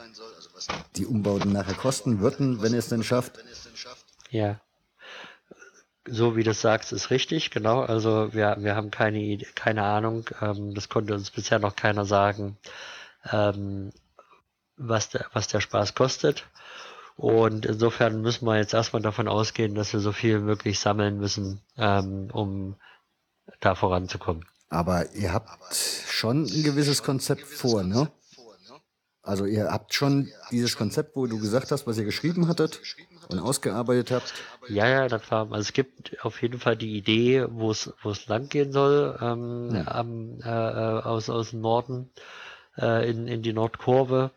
[0.98, 3.40] die Umbauten nachher kosten würden, wenn ihr es denn schafft?
[4.30, 4.62] Ja.
[6.08, 7.82] So wie du sagst, ist richtig, genau.
[7.82, 10.30] Also wir, wir haben keine, Idee, keine Ahnung.
[10.42, 12.58] Ähm, das konnte uns bisher noch keiner sagen.
[13.32, 13.92] Ähm,
[14.88, 16.46] was der, was der Spaß kostet.
[17.16, 21.20] Und insofern müssen wir jetzt erstmal davon ausgehen, dass wir so viel wie möglich sammeln
[21.20, 22.76] müssen, ähm, um
[23.60, 24.46] da voranzukommen.
[24.70, 28.10] Aber ihr habt schon ein gewisses Konzept vor, ne?
[29.22, 32.82] Also ihr habt schon dieses Konzept, wo du gesagt hast, was ihr geschrieben hattet
[33.30, 34.34] und ausgearbeitet habt.
[34.68, 38.10] Ja, ja, das war, also es gibt auf jeden Fall die Idee, wo es, wo
[38.10, 39.88] es lang gehen soll, ähm, hm.
[39.88, 42.10] am, äh, äh, aus, aus dem Norden
[42.78, 44.32] äh, in, in die Nordkurve.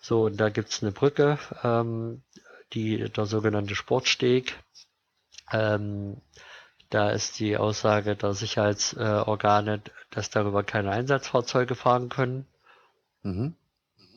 [0.00, 2.22] So, und da gibt's eine Brücke, ähm,
[2.72, 4.58] die, der sogenannte Sportsteg.
[5.52, 6.20] Ähm,
[6.88, 12.46] da ist die Aussage der Sicherheitsorgane, dass darüber keine Einsatzfahrzeuge fahren können.
[13.22, 13.54] Mhm.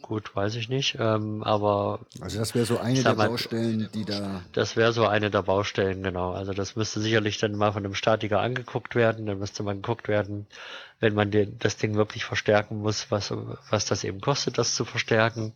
[0.04, 2.02] Gut, weiß ich nicht, ähm, aber.
[2.20, 4.42] Also das wäre so eine der mal, Baustellen, die da.
[4.52, 6.34] Das wäre so eine der Baustellen, genau.
[6.34, 9.26] Also das müsste sicherlich dann mal von einem Statiker angeguckt werden.
[9.26, 10.46] Dann müsste mal geguckt werden,
[11.00, 13.34] wenn man den, das Ding wirklich verstärken muss, was,
[13.70, 15.54] was das eben kostet, das zu verstärken.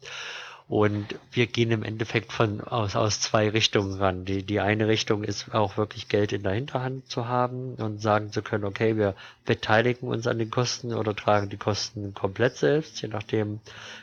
[0.69, 4.25] Und wir gehen im Endeffekt von aus, aus zwei Richtungen ran.
[4.25, 8.33] Die, die eine Richtung ist auch wirklich Geld in der Hinterhand zu haben und sagen
[8.33, 9.15] zu können, okay, wir
[9.45, 13.61] beteiligen uns an den Kosten oder tragen die Kosten komplett selbst, je nachdem,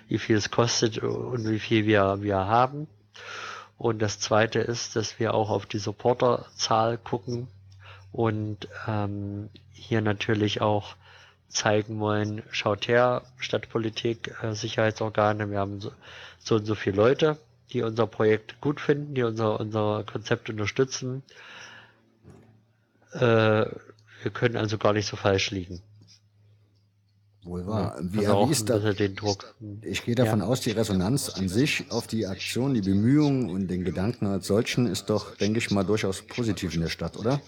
[0.08, 2.86] wie viel es kostet und wie viel wir, wir haben.
[3.76, 7.48] Und das zweite ist, dass wir auch auf die Supporterzahl gucken
[8.10, 10.96] und ähm, hier natürlich auch
[11.54, 15.92] zeigen wollen, schaut her, Stadtpolitik, äh, Sicherheitsorgane, wir haben so,
[16.38, 17.38] so und so viele Leute,
[17.72, 21.22] die unser Projekt gut finden, die unser, unser Konzept unterstützen.
[23.12, 25.80] Äh, wir können also gar nicht so falsch liegen.
[27.44, 27.98] Wohl wahr.
[28.00, 29.54] Wie also erwies da, den Druck.
[29.82, 30.46] Ich gehe davon ja.
[30.46, 34.86] aus, die Resonanz an sich auf die Aktion, die Bemühungen und den Gedanken als solchen
[34.86, 37.40] ist doch, denke ich mal, durchaus positiv in der Stadt, oder?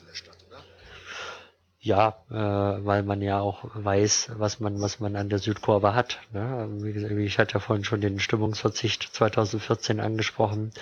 [1.87, 6.18] Ja, äh, weil man ja auch weiß, was man, was man an der Südkurve hat.
[6.32, 6.68] Ne?
[6.80, 10.72] Wie gesagt, ich hatte ja vorhin schon den Stimmungsverzicht 2014 angesprochen.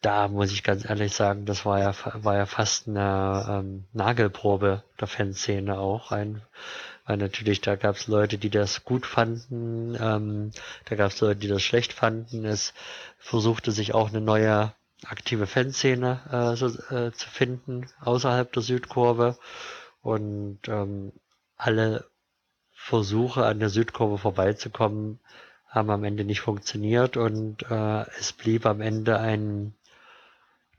[0.00, 4.82] Da muss ich ganz ehrlich sagen, das war ja, war ja fast eine ähm, Nagelprobe
[5.00, 6.10] der Fanszene auch.
[6.10, 6.42] Ein,
[7.06, 10.50] weil natürlich da gab es Leute, die das gut fanden, ähm,
[10.86, 12.44] da gab es Leute, die das schlecht fanden.
[12.44, 12.74] Es
[13.18, 14.72] versuchte sich auch eine neue
[15.08, 19.38] aktive Fanszene äh, so, äh, zu finden außerhalb der Südkurve.
[20.02, 21.12] Und ähm,
[21.56, 22.06] alle
[22.72, 25.18] Versuche an der Südkurve vorbeizukommen
[25.68, 27.16] haben am Ende nicht funktioniert.
[27.16, 29.74] Und äh, es blieb am Ende ein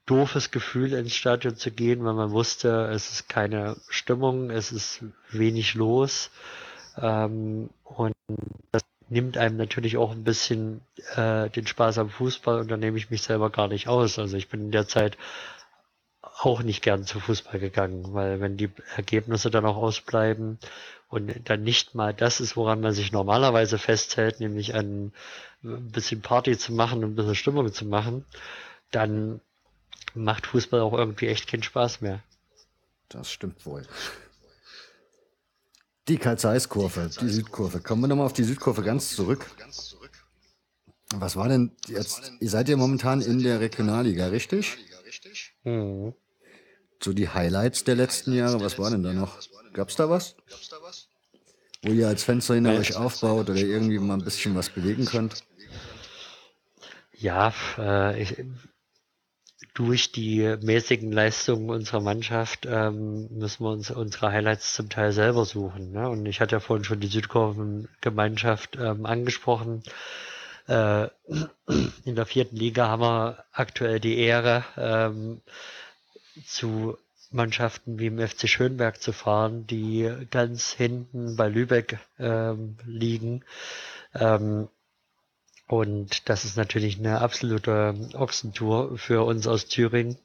[0.06, 5.04] doofes Gefühl ins Stadion zu gehen, weil man wusste, es ist keine Stimmung, es ist
[5.32, 6.32] wenig los.
[6.98, 8.14] Ähm, und
[8.72, 10.82] das nimmt einem natürlich auch ein bisschen
[11.16, 14.20] äh, den Spaß am Fußball und da nehme ich mich selber gar nicht aus.
[14.20, 15.18] Also ich bin in der Zeit
[16.22, 20.60] auch nicht gern zu Fußball gegangen, weil wenn die Ergebnisse dann auch ausbleiben
[21.10, 25.14] und dann nicht mal das ist, woran man sich normalerweise festhält, nämlich ein,
[25.62, 28.26] bisschen Party zu machen und ein bisschen Stimmung zu machen,
[28.92, 29.42] dann
[30.14, 32.20] macht Fußball auch irgendwie echt keinen Spaß mehr.
[33.10, 33.84] Das stimmt wohl.
[36.08, 37.82] Die Karl-Zeiss-Kurve, die Südkurve.
[37.82, 39.46] Kommen wir nochmal auf die Südkurve ganz zurück.
[41.16, 42.32] Was war denn jetzt?
[42.40, 44.78] Ihr seid ja momentan in der Regionalliga, richtig?
[45.64, 46.14] Mhm.
[47.04, 49.38] So die Highlights der letzten Jahre, was war denn da noch?
[49.74, 50.36] Gab's da was?
[51.84, 55.44] Wo ihr als Fenster euch aufbaut oder irgendwie mal ein bisschen was bewegen könnt?
[57.14, 58.36] Ja, äh, ich,
[59.78, 65.46] durch die mäßigen Leistungen unserer Mannschaft ähm, müssen wir uns unsere Highlights zum Teil selber
[65.46, 65.92] suchen.
[65.92, 66.10] Ne?
[66.10, 69.84] Und ich hatte ja vorhin schon die Südkurvengemeinschaft ähm, angesprochen.
[70.68, 71.10] Äh,
[72.06, 75.42] in der vierten Liga haben wir aktuell die Ehre, ähm,
[76.44, 76.98] zu
[77.30, 83.44] Mannschaften wie im FC Schönberg zu fahren, die ganz hinten bei Lübeck ähm, liegen.
[84.16, 84.70] Ähm,
[85.68, 90.18] und das ist natürlich eine absolute Ochsentour für uns aus Thüringen.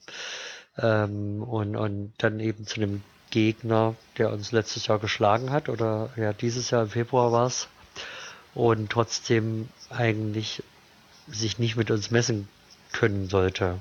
[0.78, 6.11] Ähm, und, und dann eben zu einem Gegner, der uns letztes Jahr geschlagen hat, oder
[6.16, 7.68] ja, dieses Jahr im Februar war es.
[8.55, 10.62] Und trotzdem eigentlich
[11.26, 12.49] sich nicht mit uns messen
[12.93, 13.80] können sollte.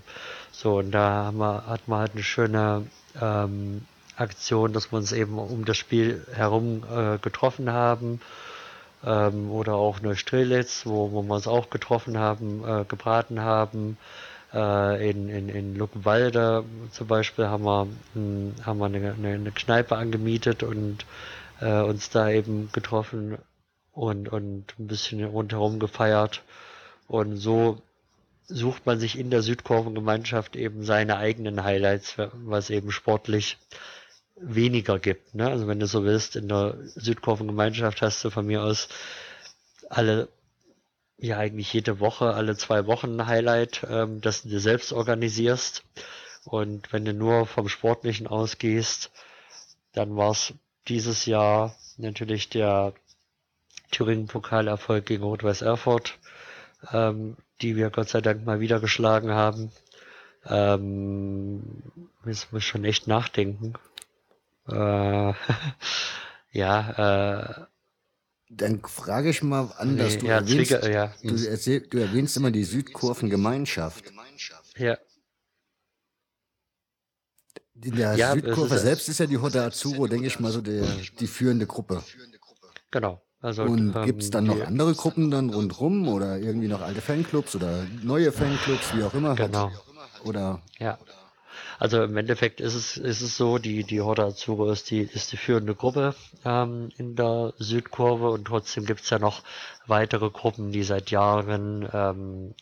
[0.51, 2.88] So, und da haben wir, hat man halt eine schöne
[3.22, 3.86] ähm,
[4.16, 8.22] Aktion, dass wir uns eben um das Spiel herum äh, getroffen haben
[9.06, 13.97] ähm, oder auch Neustrelitz, wo, wo wir uns auch getroffen haben, äh, gebraten haben.
[14.54, 19.52] Äh, in, in, in Luckenwalde zum Beispiel haben wir, mh, haben wir eine, eine, eine
[19.52, 21.06] Kneipe angemietet und
[21.62, 23.38] äh, uns da eben getroffen
[23.93, 26.43] und, und ein bisschen rundherum gefeiert.
[27.08, 27.82] Und so
[28.47, 33.58] sucht man sich in der Südkurvengemeinschaft eben seine eigenen Highlights, was eben sportlich
[34.41, 35.35] weniger gibt.
[35.35, 35.47] Ne?
[35.47, 38.89] Also wenn du so willst, in der Südkurvengemeinschaft hast du von mir aus
[39.89, 40.29] alle,
[41.17, 45.83] ja eigentlich jede Woche, alle zwei Wochen ein Highlight, ähm, das du dir selbst organisierst.
[46.43, 49.11] Und wenn du nur vom Sportlichen ausgehst,
[49.93, 50.53] dann war es
[50.87, 52.93] dieses Jahr natürlich der
[53.91, 56.17] Thüringen-Pokalerfolg gegen Rot-Weiß Erfurt,
[56.91, 59.71] ähm, die wir Gott sei Dank mal wieder geschlagen haben.
[60.47, 61.83] Ähm,
[62.25, 63.73] jetzt muss schon echt nachdenken.
[64.68, 65.34] Äh,
[66.51, 67.66] ja, äh,
[68.49, 70.18] dann frage ich mal anders.
[70.18, 71.14] Du, ja, erwähnst, Zwicke, ja.
[71.24, 74.12] du, erzähl, du erwähnst immer die Südkurvengemeinschaft.
[74.78, 74.97] Ja.
[77.84, 80.62] In der ja, Südkurve ist, selbst ist ja die Hoda Azuro, denke ich mal, so
[80.62, 80.86] der,
[81.20, 82.03] die führende Gruppe.
[82.91, 83.22] Genau.
[83.39, 87.01] Also, und ähm, gibt es dann noch andere Gruppen dann rundrum oder irgendwie noch alte
[87.01, 89.34] Fanclubs oder neue Fanclubs, wie auch immer?
[89.34, 89.72] Genau.
[89.72, 90.62] Hat, oder?
[90.78, 90.99] Ja.
[91.82, 95.32] Also im Endeffekt ist es, ist es so, die, die Horda Azzurro ist die, ist
[95.32, 96.13] die führende Gruppe
[96.45, 99.41] ähm, in der Südkurve und trotzdem gibt es ja noch
[99.88, 102.53] weitere Gruppen, die seit Jahren ähm,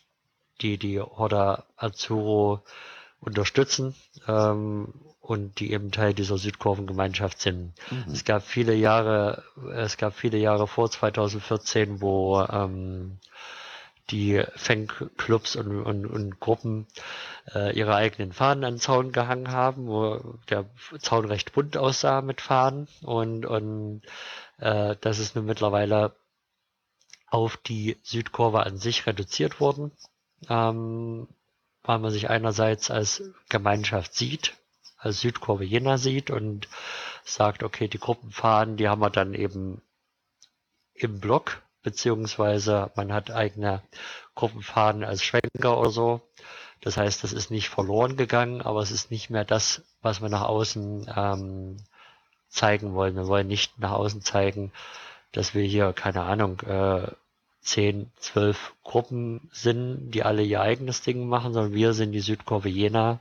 [0.62, 2.62] die die Horda Azzurro
[3.20, 3.94] unterstützen
[4.26, 7.74] ähm, und die eben Teil dieser Südkurvengemeinschaft sind.
[7.90, 8.10] Mhm.
[8.14, 9.42] Es gab viele Jahre,
[9.74, 13.18] es gab viele Jahre vor 2014, wo ähm,
[14.10, 16.86] die Fanclubs und, und, und Gruppen
[17.54, 20.66] äh, ihre eigenen Fahnen an den Zaun gehangen haben, wo der
[21.00, 22.88] Zaun recht bunt aussah mit Fahnen.
[23.02, 24.02] Und, und
[24.58, 26.14] äh, das ist nun mittlerweile
[27.28, 29.92] auf die Südkurve an sich reduziert worden,
[30.48, 31.28] ähm,
[31.82, 34.54] weil man sich einerseits als Gemeinschaft sieht,
[34.98, 36.68] als Südkurve Jena sieht und
[37.24, 39.80] sagt, okay, die Gruppenfahnen, die haben wir dann eben
[40.94, 43.82] im Block beziehungsweise man hat eigene
[44.34, 46.20] Gruppenfaden als Schwenker oder so.
[46.80, 50.30] Das heißt, das ist nicht verloren gegangen, aber es ist nicht mehr das, was man
[50.30, 51.76] nach außen ähm,
[52.48, 53.16] zeigen wollen.
[53.16, 54.72] Wir wollen nicht nach außen zeigen,
[55.32, 57.08] dass wir hier, keine Ahnung, äh,
[57.60, 62.68] zehn, zwölf Gruppen sind, die alle ihr eigenes Ding machen, sondern wir sind die Südkurve
[62.68, 63.20] Jena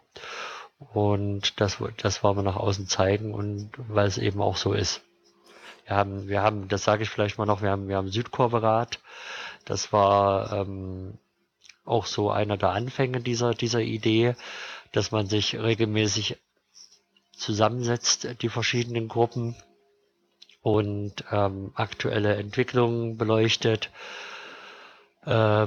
[0.94, 5.02] und das, das wollen wir nach außen zeigen und weil es eben auch so ist.
[5.90, 9.00] Wir haben, wir haben, das sage ich vielleicht mal noch, wir haben, wir haben Südkurve-Rat.
[9.66, 11.18] Das war ähm,
[11.84, 14.36] auch so einer der Anfänge dieser, dieser Idee,
[14.92, 16.38] dass man sich regelmäßig
[17.36, 19.56] zusammensetzt, die verschiedenen Gruppen
[20.62, 23.90] und ähm, aktuelle Entwicklungen beleuchtet,
[25.26, 25.66] äh,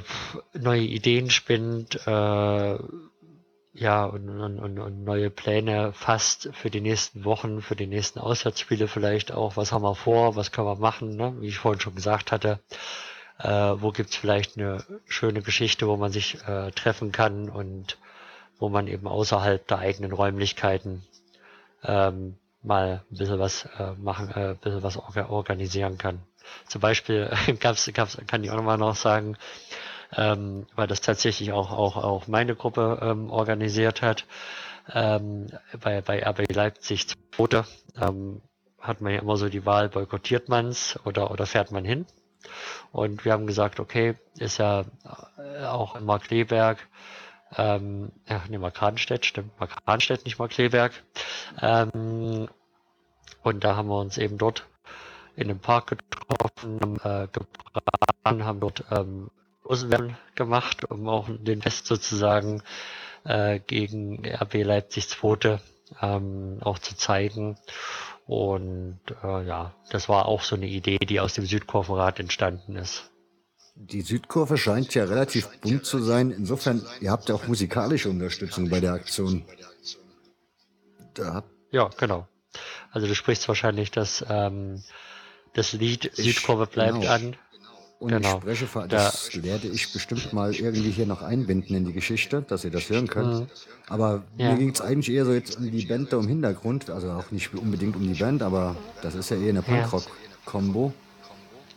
[0.55, 2.79] neue Ideen spinnt, äh,
[3.75, 8.19] ja, und, und, und, und neue Pläne fasst für die nächsten Wochen, für die nächsten
[8.19, 9.57] Auswärtsspiele vielleicht auch.
[9.57, 11.35] Was haben wir vor, was können wir machen, ne?
[11.41, 12.61] wie ich vorhin schon gesagt hatte.
[13.39, 17.97] Äh, wo gibt's vielleicht eine schöne Geschichte, wo man sich äh, treffen kann und
[18.59, 21.03] wo man eben außerhalb der eigenen Räumlichkeiten
[21.83, 26.21] ähm, mal ein bisschen was äh, machen, äh, ein bisschen was orga organisieren kann.
[26.69, 29.37] Zum Beispiel gab's, gab's, kann ich auch nochmal noch sagen,
[30.17, 34.27] ähm, weil das tatsächlich auch, auch, auch meine Gruppe ähm, organisiert hat.
[34.93, 35.47] Ähm,
[35.81, 37.65] bei, bei RB Leipzig Zweite
[38.01, 38.43] ähm,
[38.81, 42.07] hat man ja immer so die Wahl, boykottiert man's oder, oder fährt man hin?
[42.91, 44.85] Und wir haben gesagt, okay, ist ja
[45.39, 46.79] äh, auch in Markleberg,
[47.57, 50.93] ähm, ja, nee, Markranstädt, stimmt, Markranstädt, nicht Markleberg.
[51.61, 52.49] Ähm,
[53.43, 54.67] und da haben wir uns eben dort
[55.37, 59.31] in dem Park getroffen, äh, gebraten, haben dort ähm,
[59.73, 62.63] Loswerden gemacht, um auch den Fest sozusagen
[63.25, 65.61] äh, gegen RB Leipzig Zweite
[66.01, 67.57] ähm, auch zu zeigen.
[68.27, 73.11] Und äh, ja, das war auch so eine Idee, die aus dem Südkurvenrat entstanden ist.
[73.75, 76.31] Die Südkurve scheint ja relativ bunt zu sein.
[76.31, 79.45] Insofern, ihr habt ja auch musikalische Unterstützung bei der Aktion.
[81.15, 81.45] Da.
[81.71, 82.29] Ja, genau.
[82.91, 84.83] Also du sprichst wahrscheinlich das, ähm,
[85.55, 87.11] das Lied Südkurve bleibt genau.
[87.11, 87.37] an
[88.03, 88.43] und genau.
[88.49, 89.43] ich spreche, das da.
[89.45, 93.07] werde ich bestimmt mal irgendwie hier noch einbinden in die Geschichte, dass ihr das hören
[93.07, 93.43] könnt.
[93.43, 93.47] Mhm.
[93.89, 94.51] Aber ja.
[94.51, 97.31] mir ging es eigentlich eher so jetzt um die Band da im Hintergrund, also auch
[97.31, 100.93] nicht unbedingt um die Band, aber das ist ja eher eine Punkrock-Kombo.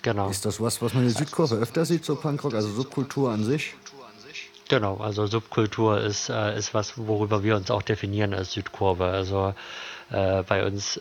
[0.01, 0.29] Genau.
[0.29, 3.43] Ist das was, was man in der Südkurve öfter sieht, so Punkrock, also Subkultur an
[3.43, 3.75] sich?
[4.67, 9.05] Genau, also Subkultur ist, äh, ist was, worüber wir uns auch definieren als Südkurve.
[9.05, 9.53] Also
[10.09, 10.99] äh, bei uns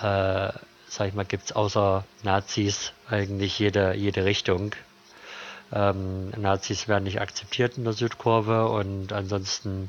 [0.00, 0.52] äh,
[0.92, 4.74] sag ich mal, gibt es außer Nazis eigentlich jede, jede Richtung.
[5.72, 9.88] Ähm, Nazis werden nicht akzeptiert in der Südkurve und ansonsten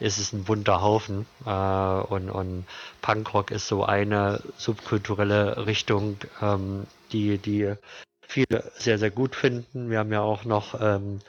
[0.00, 1.26] ist es ein bunter Haufen.
[1.46, 2.64] Äh, und, und
[3.00, 7.74] Punkrock ist so eine subkulturelle Richtung, ähm, die, die
[8.26, 9.88] viele sehr, sehr gut finden.
[9.88, 11.20] Wir haben ja auch noch ähm,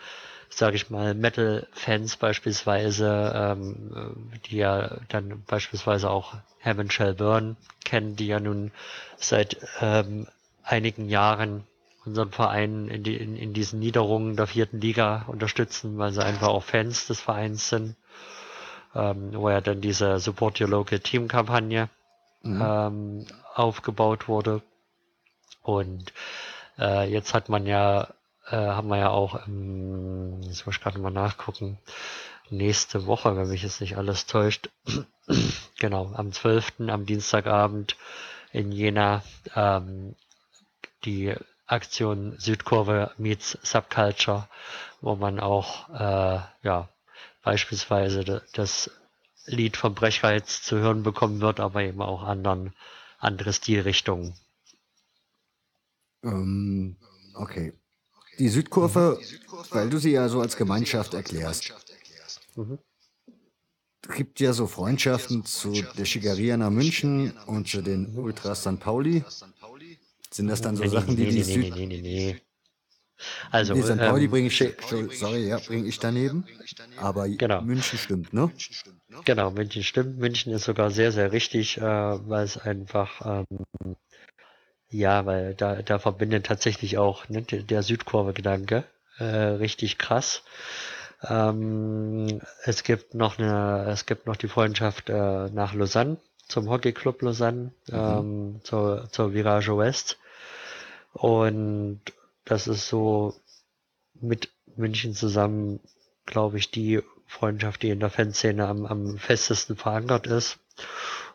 [0.53, 8.15] sage ich mal, Metal-Fans beispielsweise, ähm, die ja dann beispielsweise auch Heaven Shall Burn kennen,
[8.15, 8.71] die ja nun
[9.17, 10.27] seit ähm,
[10.63, 11.63] einigen Jahren
[12.05, 16.47] unseren Verein in, die, in, in diesen Niederungen der vierten Liga unterstützen, weil sie einfach
[16.47, 17.95] auch Fans des Vereins sind,
[18.95, 21.89] ähm, wo ja dann diese Support Your Local Team Kampagne
[22.43, 22.61] mhm.
[22.61, 24.61] ähm, aufgebaut wurde.
[25.61, 26.11] Und
[26.79, 28.07] äh, jetzt hat man ja
[28.51, 31.79] äh, haben wir ja auch, ähm, jetzt muss ich gerade mal nachgucken,
[32.49, 34.69] nächste Woche, wenn mich jetzt nicht alles täuscht,
[35.79, 37.95] genau, am 12., am Dienstagabend
[38.51, 39.23] in Jena,
[39.55, 40.15] ähm,
[41.05, 41.33] die
[41.65, 44.47] Aktion Südkurve meets Subculture,
[44.99, 46.89] wo man auch, äh, ja,
[47.43, 48.91] beispielsweise das
[49.45, 52.75] Lied vom Brechreiz zu hören bekommen wird, aber eben auch anderen,
[53.17, 54.35] andere Stilrichtungen.
[56.23, 56.97] Ähm,
[57.33, 57.73] okay.
[58.41, 59.19] Die Südkurve,
[59.69, 61.75] weil du sie ja so als Gemeinschaft erklärst.
[62.55, 62.79] Mhm.
[64.15, 68.79] gibt ja so Freundschaften zu der Schickeria nach München und zu den Ultras St.
[68.79, 69.23] Pauli.
[70.31, 71.75] Sind das dann so nee, Sachen, die nee, die Süd...
[71.75, 72.41] Nee, nee, nee,
[73.51, 73.97] Also, nee, St.
[73.99, 74.57] Pauli ähm, bringe ich,
[75.19, 76.43] sorry, ja, bringe ich daneben.
[76.97, 77.61] Aber genau.
[77.61, 78.51] München stimmt, ne?
[79.23, 80.17] Genau, München stimmt.
[80.17, 83.95] München ist sogar sehr, sehr richtig, äh, weil es einfach ähm,
[84.91, 88.83] ja, weil da, da verbindet tatsächlich auch ne, der, Südkurve-Gedanke
[89.17, 90.43] äh, richtig krass.
[91.27, 96.17] Ähm, es gibt noch eine, es gibt noch die Freundschaft äh, nach Lausanne
[96.51, 97.93] zum Hockeyclub Lausanne, mhm.
[97.95, 100.19] ähm, zur, zur Virage West.
[101.13, 102.01] Und
[102.45, 103.33] das ist so
[104.19, 105.79] mit München zusammen,
[106.25, 110.59] glaube ich, die Freundschaft, die in der Fanszene am, am festesten verankert ist.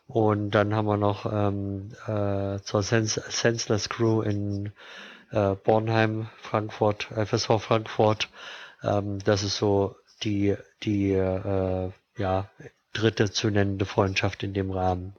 [0.07, 4.73] Und dann haben wir noch ähm, äh, zur Sens Senseless Crew in
[5.33, 8.29] äh, Bornheim, Frankfurt, FSV Frankfurt.
[8.83, 10.55] Ähm, das ist so die,
[10.85, 12.51] die äh, ja,
[12.93, 15.15] dritte zu nennende Freundschaft in dem Rahmen.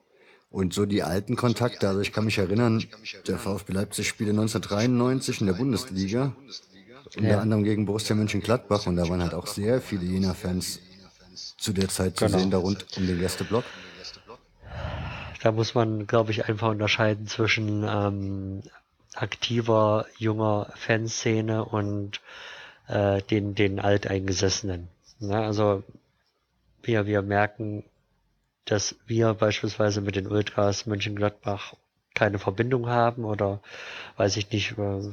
[0.50, 2.84] Und so die alten Kontakte, also ich kann mich erinnern,
[3.28, 6.34] der VfB Leipzig spielte 1993 in der Bundesliga,
[7.18, 7.40] unter Ja.
[7.42, 10.80] anderem gegen Borussia Mönchengladbach und da waren halt auch sehr viele Jena-Fans
[11.58, 12.38] zu der Zeit zu Genau.
[12.38, 13.66] sehen, da rund um den Gästeblock.
[15.42, 18.64] Da muss man, glaube ich, einfach unterscheiden zwischen ähm,
[19.14, 22.22] aktiver, junger Fanszene und
[22.88, 24.88] äh, den, den Alteingesessenen.
[25.20, 25.38] Ne?
[25.38, 25.84] Also
[26.84, 27.84] wir, wir merken,
[28.66, 31.74] dass wir beispielsweise mit den Ultras Mönchengladbach
[32.14, 33.62] keine Verbindung haben oder
[34.18, 35.12] weiß ich nicht, äh,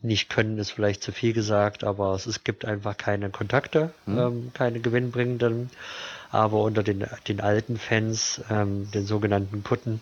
[0.00, 4.50] nicht können ist vielleicht zu viel gesagt, aber es, es gibt einfach keine Kontakte, ähm,
[4.52, 5.70] keine gewinnbringenden.
[6.32, 10.00] Aber unter den, den alten Fans, ähm, den sogenannten Kutten,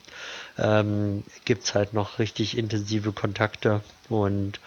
[0.58, 4.60] ähm, gibt's halt noch richtig intensive Kontakte und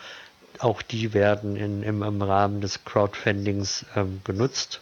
[0.59, 4.81] auch die werden in, im, im Rahmen des Crowdfundings ähm, genutzt.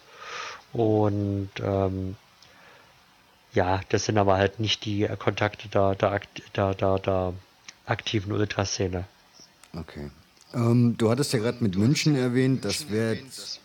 [0.73, 2.15] Und ähm,
[3.53, 6.19] ja, das sind aber halt nicht die Kontakte der, der,
[6.55, 7.34] der, der, der
[7.86, 9.05] aktiven Ultraszene.
[9.77, 10.09] Okay.
[10.54, 13.18] Ähm, du hattest ja gerade mit München erwähnt, das wäre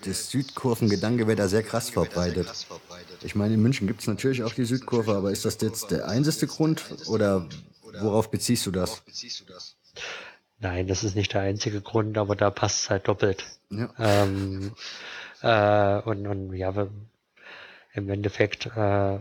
[0.05, 2.47] das Südkurvengedanke wäre da sehr krass verbreitet.
[3.23, 6.09] Ich meine, in München gibt es natürlich auch die Südkurve, aber ist das jetzt der
[6.09, 7.49] einzige Grund oder
[8.01, 9.03] worauf beziehst du das?
[10.59, 13.45] Nein, das ist nicht der einzige Grund, aber da passt es halt doppelt.
[13.71, 13.91] Ja.
[13.99, 14.73] Ähm,
[15.43, 16.73] äh, und, und ja,
[17.93, 19.19] im Endeffekt, äh,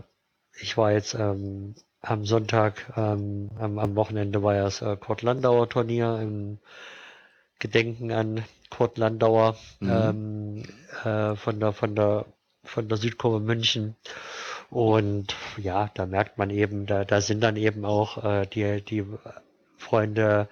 [0.60, 5.22] ich war jetzt ähm, am Sonntag, ähm, am, am Wochenende war ja das äh, Kurt
[5.22, 6.58] Landauer Turnier im
[7.58, 10.62] Gedenken an Kurt Landauer ähm,
[11.04, 12.26] äh, von der von der
[12.64, 13.94] von der Südkurve München.
[14.70, 19.04] Und ja, da merkt man eben, da, da sind dann eben auch äh, die, die
[19.78, 20.48] Freunde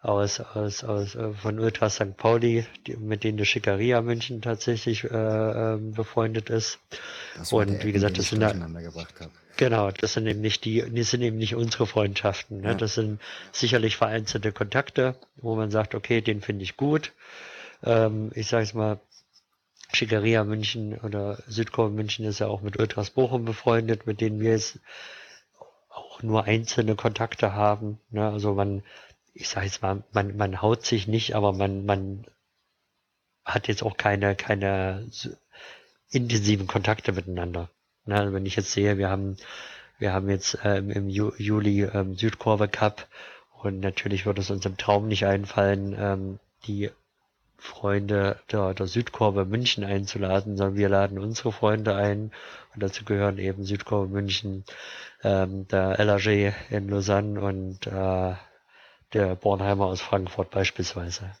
[0.00, 2.16] aus, aus, aus äh, von Ultra St.
[2.16, 6.78] Pauli, die, mit denen die Schickeria München tatsächlich äh, ähm, befreundet ist.
[7.36, 9.32] Das war Und der wie gesagt, das sind da- gebracht habe.
[9.56, 12.60] Genau, das sind eben nicht die, das sind eben nicht unsere Freundschaften.
[12.60, 12.68] Ne?
[12.68, 12.74] Ja.
[12.74, 13.20] Das sind
[13.52, 17.12] sicherlich vereinzelte Kontakte, wo man sagt, okay, den finde ich gut.
[17.82, 19.00] Ähm, ich sage es mal,
[19.92, 24.50] Schickeria München oder Südkurve München ist ja auch mit Ultras Bochum befreundet, mit denen wir
[24.50, 24.78] jetzt
[25.88, 27.98] auch nur einzelne Kontakte haben.
[28.10, 28.28] Ne?
[28.28, 28.82] Also man,
[29.32, 32.26] ich sage jetzt mal, man, man haut sich nicht, aber man, man
[33.44, 35.08] hat jetzt auch keine, keine
[36.10, 37.70] intensiven Kontakte miteinander.
[38.06, 38.32] Ne?
[38.32, 39.36] Wenn ich jetzt sehe, wir haben,
[39.98, 43.06] wir haben jetzt ähm, im Ju Juli ähm, Südkurve Cup
[43.62, 46.90] und natürlich würde es uns im Traum nicht einfallen, ähm, die
[47.58, 52.32] Freunde der, der Südkurve München einzuladen, sondern wir laden unsere Freunde ein
[52.74, 54.64] und dazu gehören eben Südkurve München,
[55.22, 58.34] ähm, der LAG in Lausanne und äh,
[59.12, 61.32] der Bornheimer aus Frankfurt beispielsweise.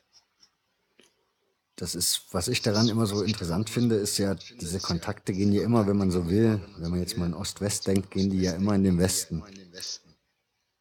[1.76, 5.62] Das ist, was ich daran immer so interessant finde, ist ja, diese Kontakte gehen ja
[5.62, 8.52] immer, wenn man so will, wenn man jetzt mal in Ost-West denkt, gehen die ja
[8.52, 9.44] immer in den Westen.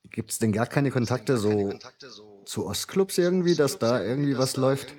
[0.10, 1.78] Gibt es denn gar keine Kontakte so
[2.46, 4.96] zu Ostclubs irgendwie, dass da irgendwie was läuft?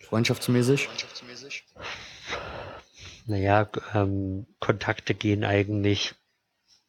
[0.00, 0.88] Freundschaftsmäßig?
[3.26, 6.14] Naja, ähm, Kontakte gehen eigentlich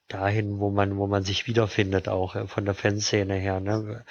[0.07, 3.59] dahin, wo man, wo man sich wiederfindet, auch äh, von der Fanszene her.
[3.59, 4.05] Ne?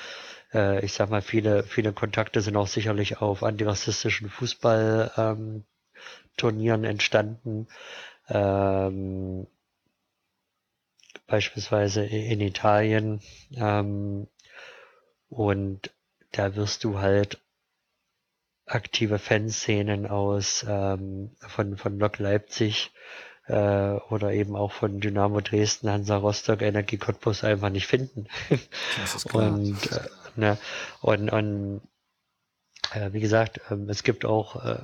[0.52, 5.64] Äh, ich sag mal, viele, viele Kontakte sind auch sicherlich auf antirassistischen Fußballturnieren
[6.84, 7.68] ähm, entstanden.
[8.28, 9.46] Ähm,
[11.26, 13.20] beispielsweise in Italien.
[13.56, 14.28] Ähm,
[15.28, 15.90] und
[16.32, 17.40] da wirst du halt
[18.66, 22.92] aktive Fanszenen aus ähm, von, von Lok Leipzig
[23.46, 28.26] äh, oder eben auch von Dynamo Dresden, Hansa Rostock, Energie Cottbus einfach nicht finden.
[29.32, 30.58] Und, äh, ne,
[31.00, 31.80] und, und
[32.94, 34.78] äh, wie gesagt, ähm, es gibt auch äh,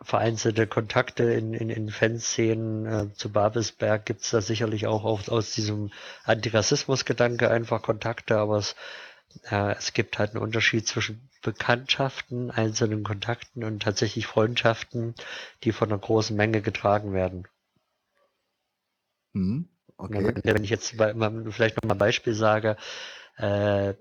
[0.00, 2.86] vereinzelte Kontakte in, in, in Fanszenen.
[2.86, 5.90] Äh, zu Babelsberg gibt's da sicherlich auch aus, aus diesem
[6.24, 8.76] Antirassismus-Gedanke einfach Kontakte, aber es,
[9.50, 15.14] äh, es gibt halt einen Unterschied zwischen Bekanntschaften, einzelnen Kontakten und tatsächlich Freundschaften,
[15.62, 17.48] die von einer großen Menge getragen werden.
[19.34, 20.34] Hm, okay.
[20.44, 21.12] Wenn ich jetzt bei,
[21.50, 22.76] vielleicht noch mal ein Beispiel sage,
[23.36, 23.94] äh,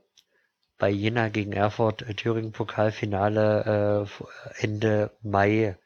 [0.84, 5.77] bei Jena gegen Erfurt äh, Thüringen-Pokalfinale äh, Ende Mai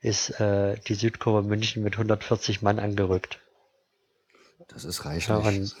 [0.00, 3.38] ist äh, die Südkurve München mit 140 Mann angerückt.
[4.68, 5.76] Das ist Ja, reichlich.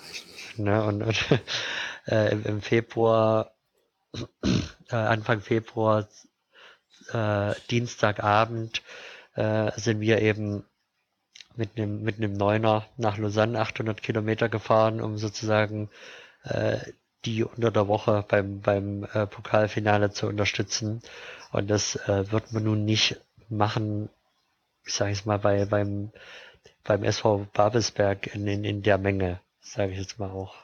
[0.58, 1.40] und, ne, und, und
[2.06, 3.54] äh, im, im Februar,
[4.90, 6.06] äh, Anfang Februar,
[7.14, 8.82] äh, Dienstagabend,
[9.36, 10.66] äh, sind wir eben
[11.56, 15.88] mit einem mit einem Neuner nach Lausanne 800 Kilometer gefahren, um sozusagen
[16.44, 16.76] äh,
[17.24, 21.02] die unter der Woche beim beim äh, Pokalfinale zu unterstützen.
[21.52, 24.08] Und das äh, wird man nun nicht machen,
[24.84, 26.12] ich sage es mal bei beim
[26.84, 29.40] beim SV Babelsberg in, in, in der Menge.
[29.60, 30.54] sage ich jetzt mal auch.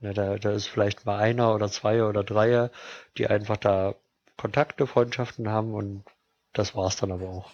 [0.00, 2.70] Ja, da, da ist vielleicht mal einer oder zwei oder drei,
[3.16, 3.94] die einfach da
[4.36, 6.04] Kontakte, Freundschaften haben und
[6.52, 7.50] das war's dann aber auch.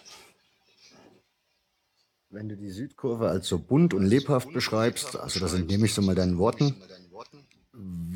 [2.29, 6.01] Wenn du die Südkurve als so bunt und lebhaft beschreibst, also das entnehme ich so
[6.01, 6.75] mal deinen Worten,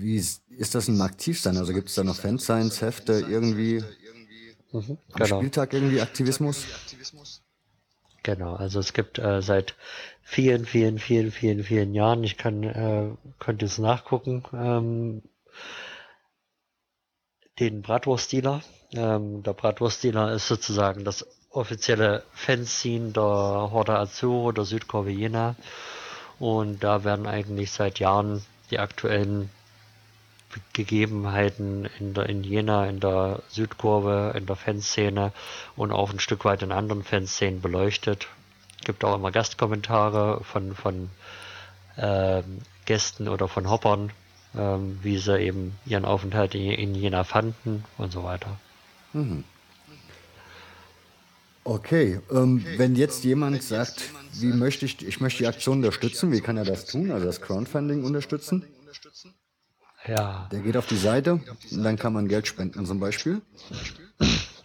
[0.02, 1.58] wie ist, das im Aktivsein?
[1.58, 3.84] Also gibt es da noch Fansigns, Hefte, irgendwie
[4.72, 5.38] mhm, am genau.
[5.40, 6.66] Spieltag irgendwie Aktivismus?
[8.24, 9.76] Genau, also es gibt äh, seit
[10.22, 15.22] vielen, vielen, vielen, vielen, vielen Jahren, ich kann, äh, könnte es nachgucken, ähm,
[17.60, 18.62] den Bratwurst-Dealer.
[18.94, 25.56] Ähm, der Bratwurst-Dealer ist sozusagen das offizielle Fanzine der Horda Azzurro, der Südkurve Jena.
[26.40, 29.50] Und da werden eigentlich seit Jahren die aktuellen
[30.74, 35.32] Gegebenheiten in der in Jena, in der Südkurve, in der Fanszene
[35.76, 38.28] und auch ein Stück weit in anderen Fanszenen beleuchtet.
[38.84, 41.10] Gibt auch immer Gastkommentare von von
[41.98, 44.12] ähm, Gästen oder von Hoppern,
[44.56, 48.58] ähm, wie sie eben ihren Aufenthalt in, in Jena fanden und so weiter.
[49.14, 49.44] Mhm.
[51.64, 56.42] Okay, ähm, wenn jetzt jemand sagt, wie möchte ich, ich möchte die Aktion unterstützen, wie
[56.42, 57.12] kann er das tun?
[57.12, 58.66] Also das Crowdfunding unterstützen?
[60.10, 60.48] Ja.
[60.52, 61.34] Der geht auf die Seite
[61.72, 63.42] und dann kann man Geld spenden zum Beispiel.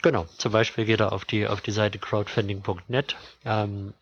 [0.03, 3.95] Genau, zum Beispiel geht er auf die, auf die Seite crowdfunding.net, ähm,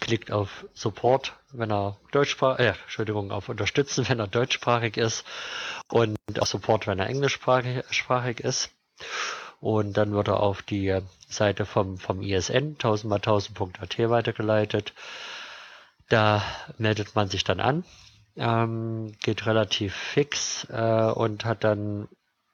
[0.00, 5.24] klickt auf Support, wenn er deutschsprachig, äh, Entschuldigung, auf Unterstützen, wenn er deutschsprachig ist
[5.88, 8.70] und auf Support, wenn er englischsprachig ist.
[9.60, 14.92] Und dann wird er auf die Seite vom, vom ISN 1000x1000.at weitergeleitet.
[16.08, 16.44] Da
[16.76, 17.84] meldet man sich dann an
[18.36, 22.08] ähm, geht relativ fix äh, und hat dann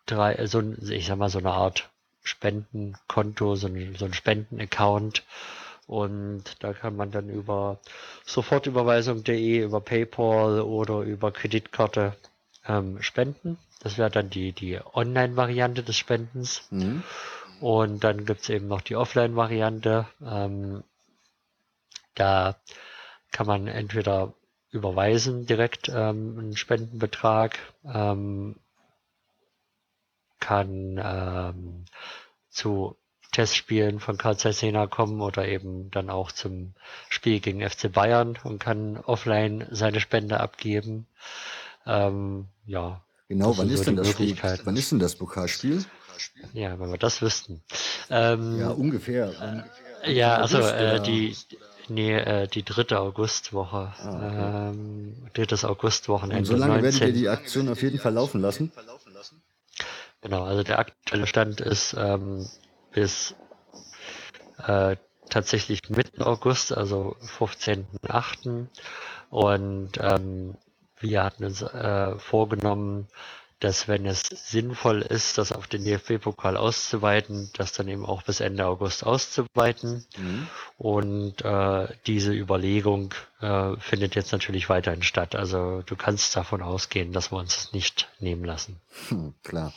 [0.06, 1.88] drei, so ein, ich sag mal, so eine Art
[2.22, 5.24] Spendenkonto, so ein, so ein Spendenaccount.
[5.86, 7.80] Und da kann man dann über
[8.24, 12.14] Sofortüberweisung.de, über PayPal oder über Kreditkarte
[12.66, 13.58] ähm, spenden.
[13.80, 16.62] Das wäre dann die, die Online-Variante des Spendens.
[16.70, 17.02] Mhm.
[17.60, 20.06] Und dann gibt's eben noch die Offline-Variante.
[20.24, 20.84] Ähm,
[22.14, 22.56] da
[23.32, 24.32] kann man entweder
[24.70, 28.56] überweisen direkt ähm, einen Spendenbetrag, ähm,
[30.38, 31.84] kann ähm,
[32.48, 32.96] zu
[33.32, 36.74] Testspielen von Karl Jena kommen oder eben dann auch zum
[37.08, 41.06] Spiel gegen FC Bayern und kann offline seine Spende abgeben.
[41.86, 43.02] Ähm, ja.
[43.28, 44.36] Genau, wann ist, so denn das Spiel?
[44.64, 45.84] Wann ist denn das Pokalspiel?
[46.52, 47.62] Ja, wenn wir das wüssten.
[48.10, 49.64] Ähm, ja, ungefähr.
[50.02, 51.36] Äh, ja, also äh, die,
[51.90, 53.92] Nee, äh, die dritte Augustwoche.
[53.98, 54.70] Ah, okay.
[54.70, 56.38] ähm, drittes Augustwochenende.
[56.38, 57.00] Und so lange 19.
[57.00, 58.70] werdet ihr die Aktion auf jeden Fall laufen lassen?
[60.20, 62.46] Genau, also der aktuelle Stand ist ähm,
[62.92, 63.34] bis
[64.64, 64.96] äh,
[65.30, 68.66] tatsächlich Mitte August, also 15.8.
[69.30, 70.54] Und ähm,
[71.00, 73.08] wir hatten uns äh, vorgenommen,
[73.60, 78.40] dass wenn es sinnvoll ist, das auf den DFB-Pokal auszuweiten, das dann eben auch bis
[78.40, 80.06] Ende August auszuweiten.
[80.16, 80.46] Mhm.
[80.78, 85.36] Und äh, diese Überlegung äh, findet jetzt natürlich weiterhin statt.
[85.36, 88.80] Also du kannst davon ausgehen, dass wir uns das nicht nehmen lassen.
[89.08, 89.74] Hm, klar.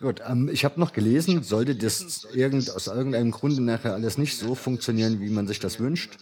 [0.00, 4.36] Gut, ähm, ich habe noch gelesen, sollte das irgend, aus irgendeinem Grunde nachher alles nicht
[4.36, 6.18] so funktionieren, wie man sich das wünscht,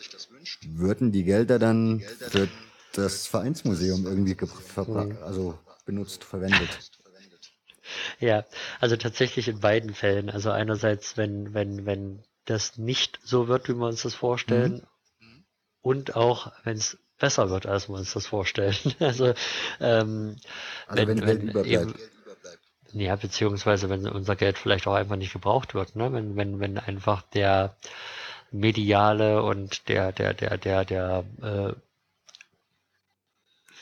[0.67, 2.49] würden die Gelder dann für
[2.93, 5.23] das Vereinsmuseum irgendwie mhm.
[5.23, 5.59] also
[5.89, 6.69] benutzt, verwendet.
[8.21, 8.45] Ja,
[8.81, 10.29] also tatsächlich in beiden Fällen.
[10.29, 14.87] Also einerseits, wenn, wenn, wenn das nicht so wird, wie wir uns das vorstellen,
[15.21, 15.45] mhm.
[15.81, 18.77] und auch, wenn es besser wird, als wir uns das vorstellen.
[19.01, 19.33] Also,
[19.81, 20.37] ähm,
[20.87, 21.99] also wenn, wenn, wenn überbleibt.
[21.99, 26.13] Eben, ja, beziehungsweise wenn unser Geld vielleicht auch einfach nicht gebraucht wird, ne?
[26.13, 27.75] Wenn, wenn, wenn einfach der
[28.51, 31.73] mediale und der, der, der, der, der äh,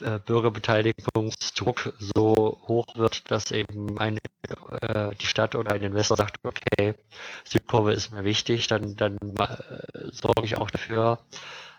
[0.01, 4.19] äh, Bürgerbeteiligungsdruck so hoch wird, dass eben eine,
[4.81, 6.95] äh, die Stadt oder ein Investor sagt, okay,
[7.45, 11.19] Südkurve ist mir wichtig, dann, dann äh, sorge ich auch dafür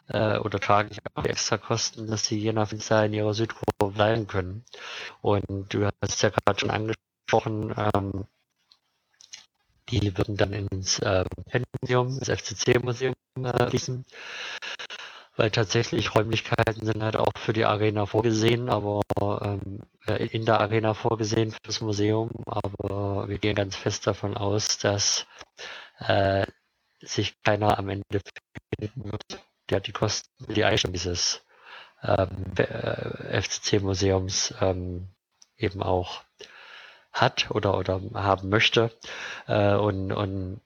[0.09, 3.93] äh, oder trage ich auch die extra Kosten, dass die Jena Fenster in ihrer Südkurve
[3.93, 4.63] bleiben können.
[5.21, 8.25] Und du hast ja gerade schon angesprochen, ähm,
[9.89, 11.23] die würden dann ins äh,
[11.81, 13.13] Museum, das FCC-Museum
[13.43, 14.05] äh, fließen
[15.37, 20.59] weil tatsächlich Räumlichkeiten sind halt auch für die Arena vorgesehen, aber ähm, äh, in der
[20.59, 25.27] Arena vorgesehen fürs Museum, aber wir gehen ganz fest davon aus, dass
[25.99, 26.45] äh,
[27.01, 28.21] sich keiner am Ende
[28.79, 31.45] finden wird, der die Kosten, die Einstellung dieses
[32.03, 35.09] ähm, äh, FCC-Museums ähm,
[35.55, 36.23] eben auch
[37.11, 38.91] hat oder oder haben möchte.
[39.47, 40.61] Äh, und und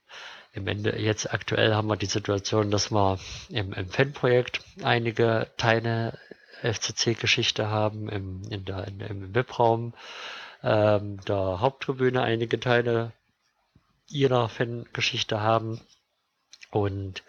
[0.53, 6.17] im Ende jetzt aktuell haben wir die Situation, dass wir im, im Fanprojekt einige Teile
[6.61, 9.93] FCC-Geschichte haben im, in der, in, im Webraum
[10.63, 13.13] ähm, der Haupttribüne einige Teile
[14.09, 15.81] ihrer Fangeschichte haben.
[16.69, 17.23] Und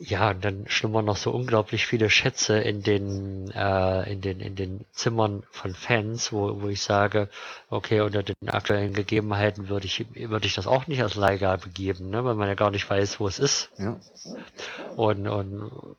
[0.00, 4.54] ja, und dann schlummern noch so unglaublich viele Schätze in den, äh, in den, in
[4.54, 7.28] den Zimmern von Fans, wo, wo ich sage,
[7.68, 12.10] okay, unter den aktuellen Gegebenheiten würde ich, würde ich das auch nicht als Leihgabe geben,
[12.10, 13.70] ne, weil man ja gar nicht weiß, wo es ist.
[13.76, 13.98] Ja.
[14.94, 15.96] Und, und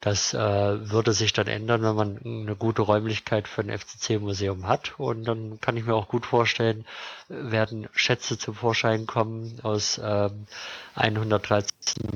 [0.00, 4.98] das äh, würde sich dann ändern, wenn man eine gute Räumlichkeit für ein FCC-Museum hat.
[4.98, 6.86] Und dann kann ich mir auch gut vorstellen,
[7.28, 10.46] werden Schätze zum Vorschein kommen aus ähm,
[10.94, 11.68] 113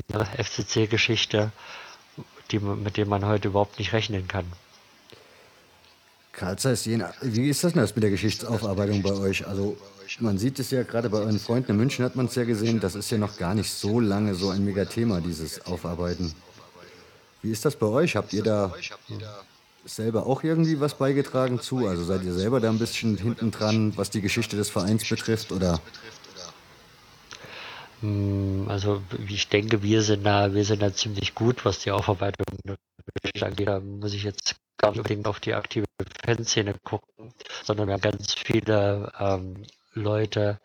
[0.09, 1.53] FCC-Geschichte,
[2.51, 4.47] mit denen man heute überhaupt nicht rechnen kann.
[6.33, 9.47] Karl Zeiss, wie ist das denn das mit der Geschichtsaufarbeitung bei euch?
[9.47, 9.77] Also
[10.21, 12.81] man sieht es ja gerade bei euren Freunden in München hat man es ja gesehen,
[12.81, 16.35] das ist ja noch gar nicht so lange so ein Megathema, dieses Aufarbeiten.
[17.45, 18.17] Wie ist das bei euch?
[18.17, 18.73] Habt ihr da
[19.85, 21.87] selber auch irgendwie was beigetragen zu?
[21.87, 25.53] Also seid ihr selber da ein bisschen hinten dran, was die Geschichte des Vereins betrifft?
[25.53, 25.79] Oder?
[28.01, 32.47] Hm, also ich denke, wir sind da, wir sind da ziemlich gut, was die Aufarbeitung
[33.43, 33.69] angeht.
[33.69, 35.85] Da muss ich jetzt gar nicht unbedingt auf die aktive
[36.25, 40.61] Fanszene gucken, sondern wir haben ganz viele ähm, Leute,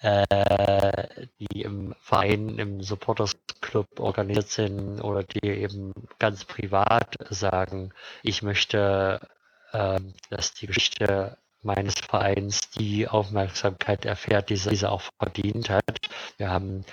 [0.00, 7.92] äh, die im Verein, im Supporters Club organisiert sind oder die eben ganz privat sagen,
[8.22, 9.20] ich möchte,
[9.72, 15.98] äh, dass die Geschichte meines Vereins die Aufmerksamkeit erfährt, die sie auch verdient hat.
[16.36, 16.84] Wir haben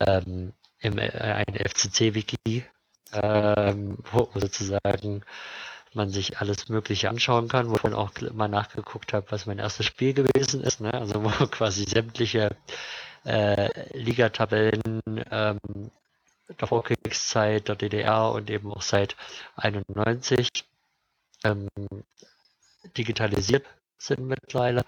[0.00, 2.64] ähm, im, äh, ein FCC-Wiki,
[3.12, 5.22] ähm, wo sozusagen
[5.94, 9.86] man sich alles Mögliche anschauen kann, wo ich auch mal nachgeguckt habe, was mein erstes
[9.86, 10.80] Spiel gewesen ist.
[10.80, 10.92] Ne?
[10.92, 12.56] Also wo quasi sämtliche
[13.24, 15.58] äh, Ligatabellen ähm,
[16.48, 19.16] der Vorkriegszeit, der DDR und eben auch seit
[19.56, 20.48] 91
[21.44, 21.68] ähm,
[22.96, 23.66] digitalisiert
[23.98, 24.84] sind mittlerweile.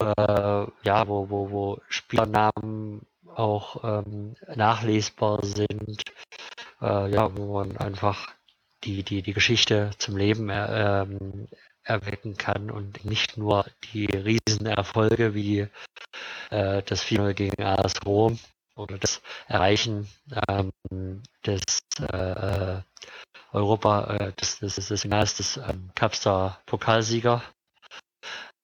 [0.00, 6.02] Äh, ja, wo, wo, wo Spielernamen auch ähm, nachlesbar sind.
[6.80, 8.28] Äh, ja, wo man einfach
[8.86, 11.48] die, die, die Geschichte zum Leben er, ähm,
[11.82, 15.68] erwecken kann und nicht nur die Riesenerfolge wie
[16.50, 18.38] äh, das 4 gegen AS Rom
[18.74, 20.08] oder das Erreichen
[20.48, 20.72] ähm,
[21.44, 21.62] des
[22.00, 22.80] äh,
[23.52, 27.42] Europa, äh, des, des, des Finals des ähm, Cups der Pokalsieger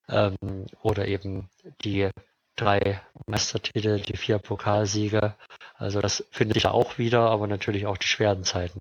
[0.09, 0.37] ähm,
[0.83, 1.49] oder eben
[1.85, 2.11] die
[2.57, 5.35] drei Meistertitel, die vier Pokalsiege.
[5.77, 8.81] Also das findet sich da auch wieder, aber natürlich auch die schweren Zeiten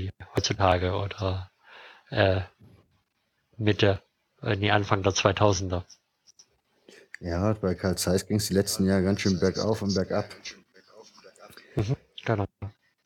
[0.00, 1.50] wie heutzutage oder
[2.10, 2.40] äh,
[3.56, 4.02] Mitte,
[4.42, 5.84] äh, nee, Anfang der 2000er.
[7.20, 10.26] Ja, bei Karl Zeiss ging es die letzten Jahre ganz schön bergauf und bergab.
[11.76, 12.46] Mhm, genau.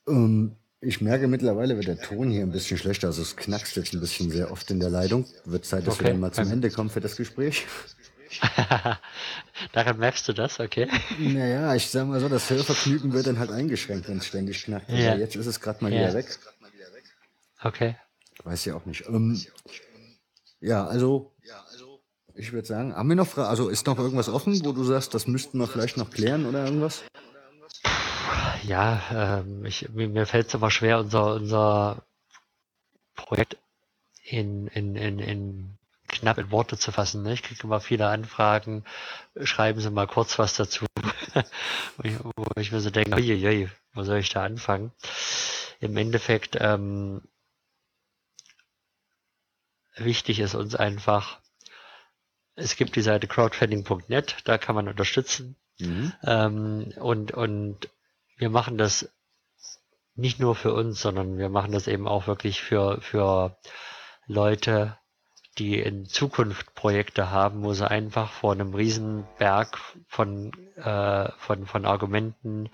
[0.05, 3.95] Um, ich merke mittlerweile wird der Ton hier ein bisschen schlechter, also es knackst jetzt
[3.95, 5.27] ein bisschen sehr oft in der Leitung.
[5.45, 6.05] Wird Zeit, dass okay.
[6.05, 7.67] wir dann mal zum Ende kommen für das Gespräch.
[9.73, 10.89] Daran merkst du das, okay?
[11.19, 14.91] Naja, ich sag mal so, das Hörvergnügen wird dann halt eingeschränkt, wenn es ständig knackt.
[14.91, 15.17] Ja.
[15.17, 16.01] jetzt ist es gerade mal ja.
[16.01, 16.27] wieder weg.
[17.65, 17.97] Okay.
[18.45, 19.09] Weiß ja auch nicht.
[19.09, 19.41] Ähm,
[20.61, 21.35] ja, also
[22.35, 23.49] ich würde sagen, haben wir noch Fragen?
[23.49, 26.65] Also ist noch irgendwas offen, wo du sagst, das müssten wir vielleicht noch klären oder
[26.65, 27.05] irgendwas?
[28.65, 32.05] Ja, ähm, ich, mir, mir fällt es immer schwer, unser, unser
[33.15, 33.57] Projekt
[34.25, 37.23] in, in, in, in knapp in Worte zu fassen.
[37.23, 37.35] Ne?
[37.35, 38.85] Ich kriege immer viele Anfragen,
[39.43, 40.87] schreiben Sie mal kurz was dazu,
[41.97, 44.93] wo, ich, mir so denke, wo soll ich da anfangen?
[45.81, 47.23] Im Endeffekt ähm,
[49.97, 51.39] wichtig ist uns einfach,
[52.57, 55.57] es gibt die Seite crowdfunding.net, da kann man unterstützen.
[55.79, 56.13] Mhm.
[56.25, 57.89] Ähm, und, und
[58.37, 59.11] wir machen das
[60.15, 63.57] nicht nur für uns, sondern wir machen das eben auch wirklich für, für
[64.27, 64.97] Leute,
[65.59, 71.67] die in Zukunft Projekte haben, wo sie einfach vor einem riesen Berg von, äh, von,
[71.67, 72.71] von Argumenten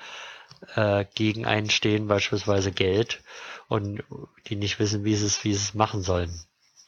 [0.74, 3.22] äh, gegen einstehen, beispielsweise Geld,
[3.68, 4.02] und
[4.46, 6.30] die nicht wissen, wie sie es, wie sie es machen sollen.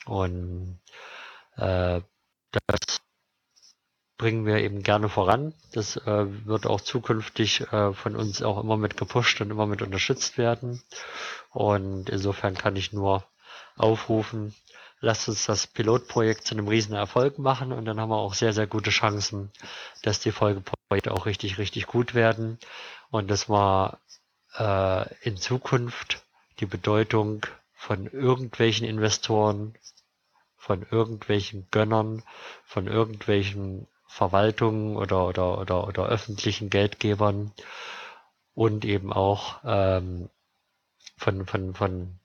[0.07, 0.81] Und
[1.57, 2.01] äh,
[2.51, 3.01] das
[4.19, 5.55] bringen wir eben gerne voran.
[5.73, 9.83] Das äh, wird auch zukünftig äh, von uns auch immer mit gepusht und immer mit
[9.83, 10.83] unterstützt werden.
[11.51, 13.25] Und insofern kann ich nur
[13.77, 14.55] aufrufen,
[15.01, 18.53] lasst uns das Pilotprojekt zu einem riesen Erfolg machen und dann haben wir auch sehr,
[18.53, 19.51] sehr gute Chancen,
[20.03, 22.59] dass die Folgeprojekte auch richtig, richtig gut werden
[23.11, 23.99] und dass wir
[24.57, 26.25] äh, in Zukunft
[26.61, 27.45] die Bedeutung
[27.83, 29.75] von irgendwelchen Investoren,
[30.57, 32.23] von irgendwelchen Gönnern,
[32.65, 37.53] von irgendwelchen Verwaltungen oder, oder, oder, oder öffentlichen Geldgebern
[38.55, 40.31] und eben auch ähm,
[41.17, 42.21] von, von, von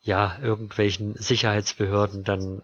[0.00, 2.62] ja, irgendwelchen Sicherheitsbehörden dann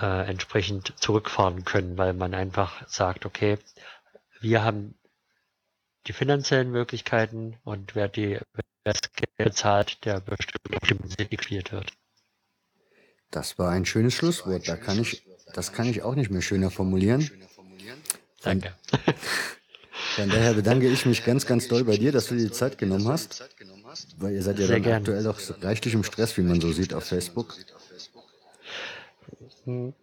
[0.00, 3.58] äh, entsprechend zurückfahren können, weil man einfach sagt, okay,
[4.40, 4.96] wir haben
[6.06, 8.38] die finanziellen Möglichkeiten und wer die
[8.84, 9.00] wer das
[9.36, 11.92] Geld zahlt, der bestimmt integriert wird.
[13.30, 14.68] Das war ein schönes Schlusswort.
[14.68, 17.28] Da kann ich, das kann ich auch nicht mehr schöner formulieren.
[18.42, 18.74] Danke.
[20.14, 22.78] Von daher bedanke ich mich ganz, ganz doll bei dir, dass du dir die Zeit
[22.78, 23.44] genommen hast.
[24.18, 24.98] Weil ihr seid ja dann gern.
[24.98, 27.56] aktuell auch reichlich im Stress, wie man so sieht auf Facebook.
[29.64, 29.94] Mhm.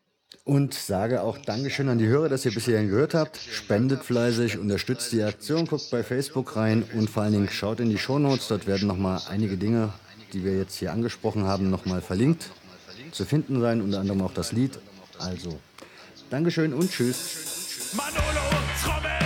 [0.45, 3.37] Und sage auch Dankeschön an die Hörer, dass ihr bis hierhin gehört habt.
[3.37, 7.89] Spendet fleißig, unterstützt die Aktion, guckt bei Facebook rein und vor allen Dingen schaut in
[7.89, 8.49] die Shownotes.
[8.49, 9.93] Dort werden nochmal einige Dinge,
[10.33, 12.49] die wir jetzt hier angesprochen haben, nochmal verlinkt
[13.13, 14.79] zu finden sein, unter anderem auch das Lied.
[15.19, 15.59] Also,
[16.29, 17.93] Dankeschön und tschüss.
[17.95, 18.49] Manolo
[18.81, 19.22] trommelt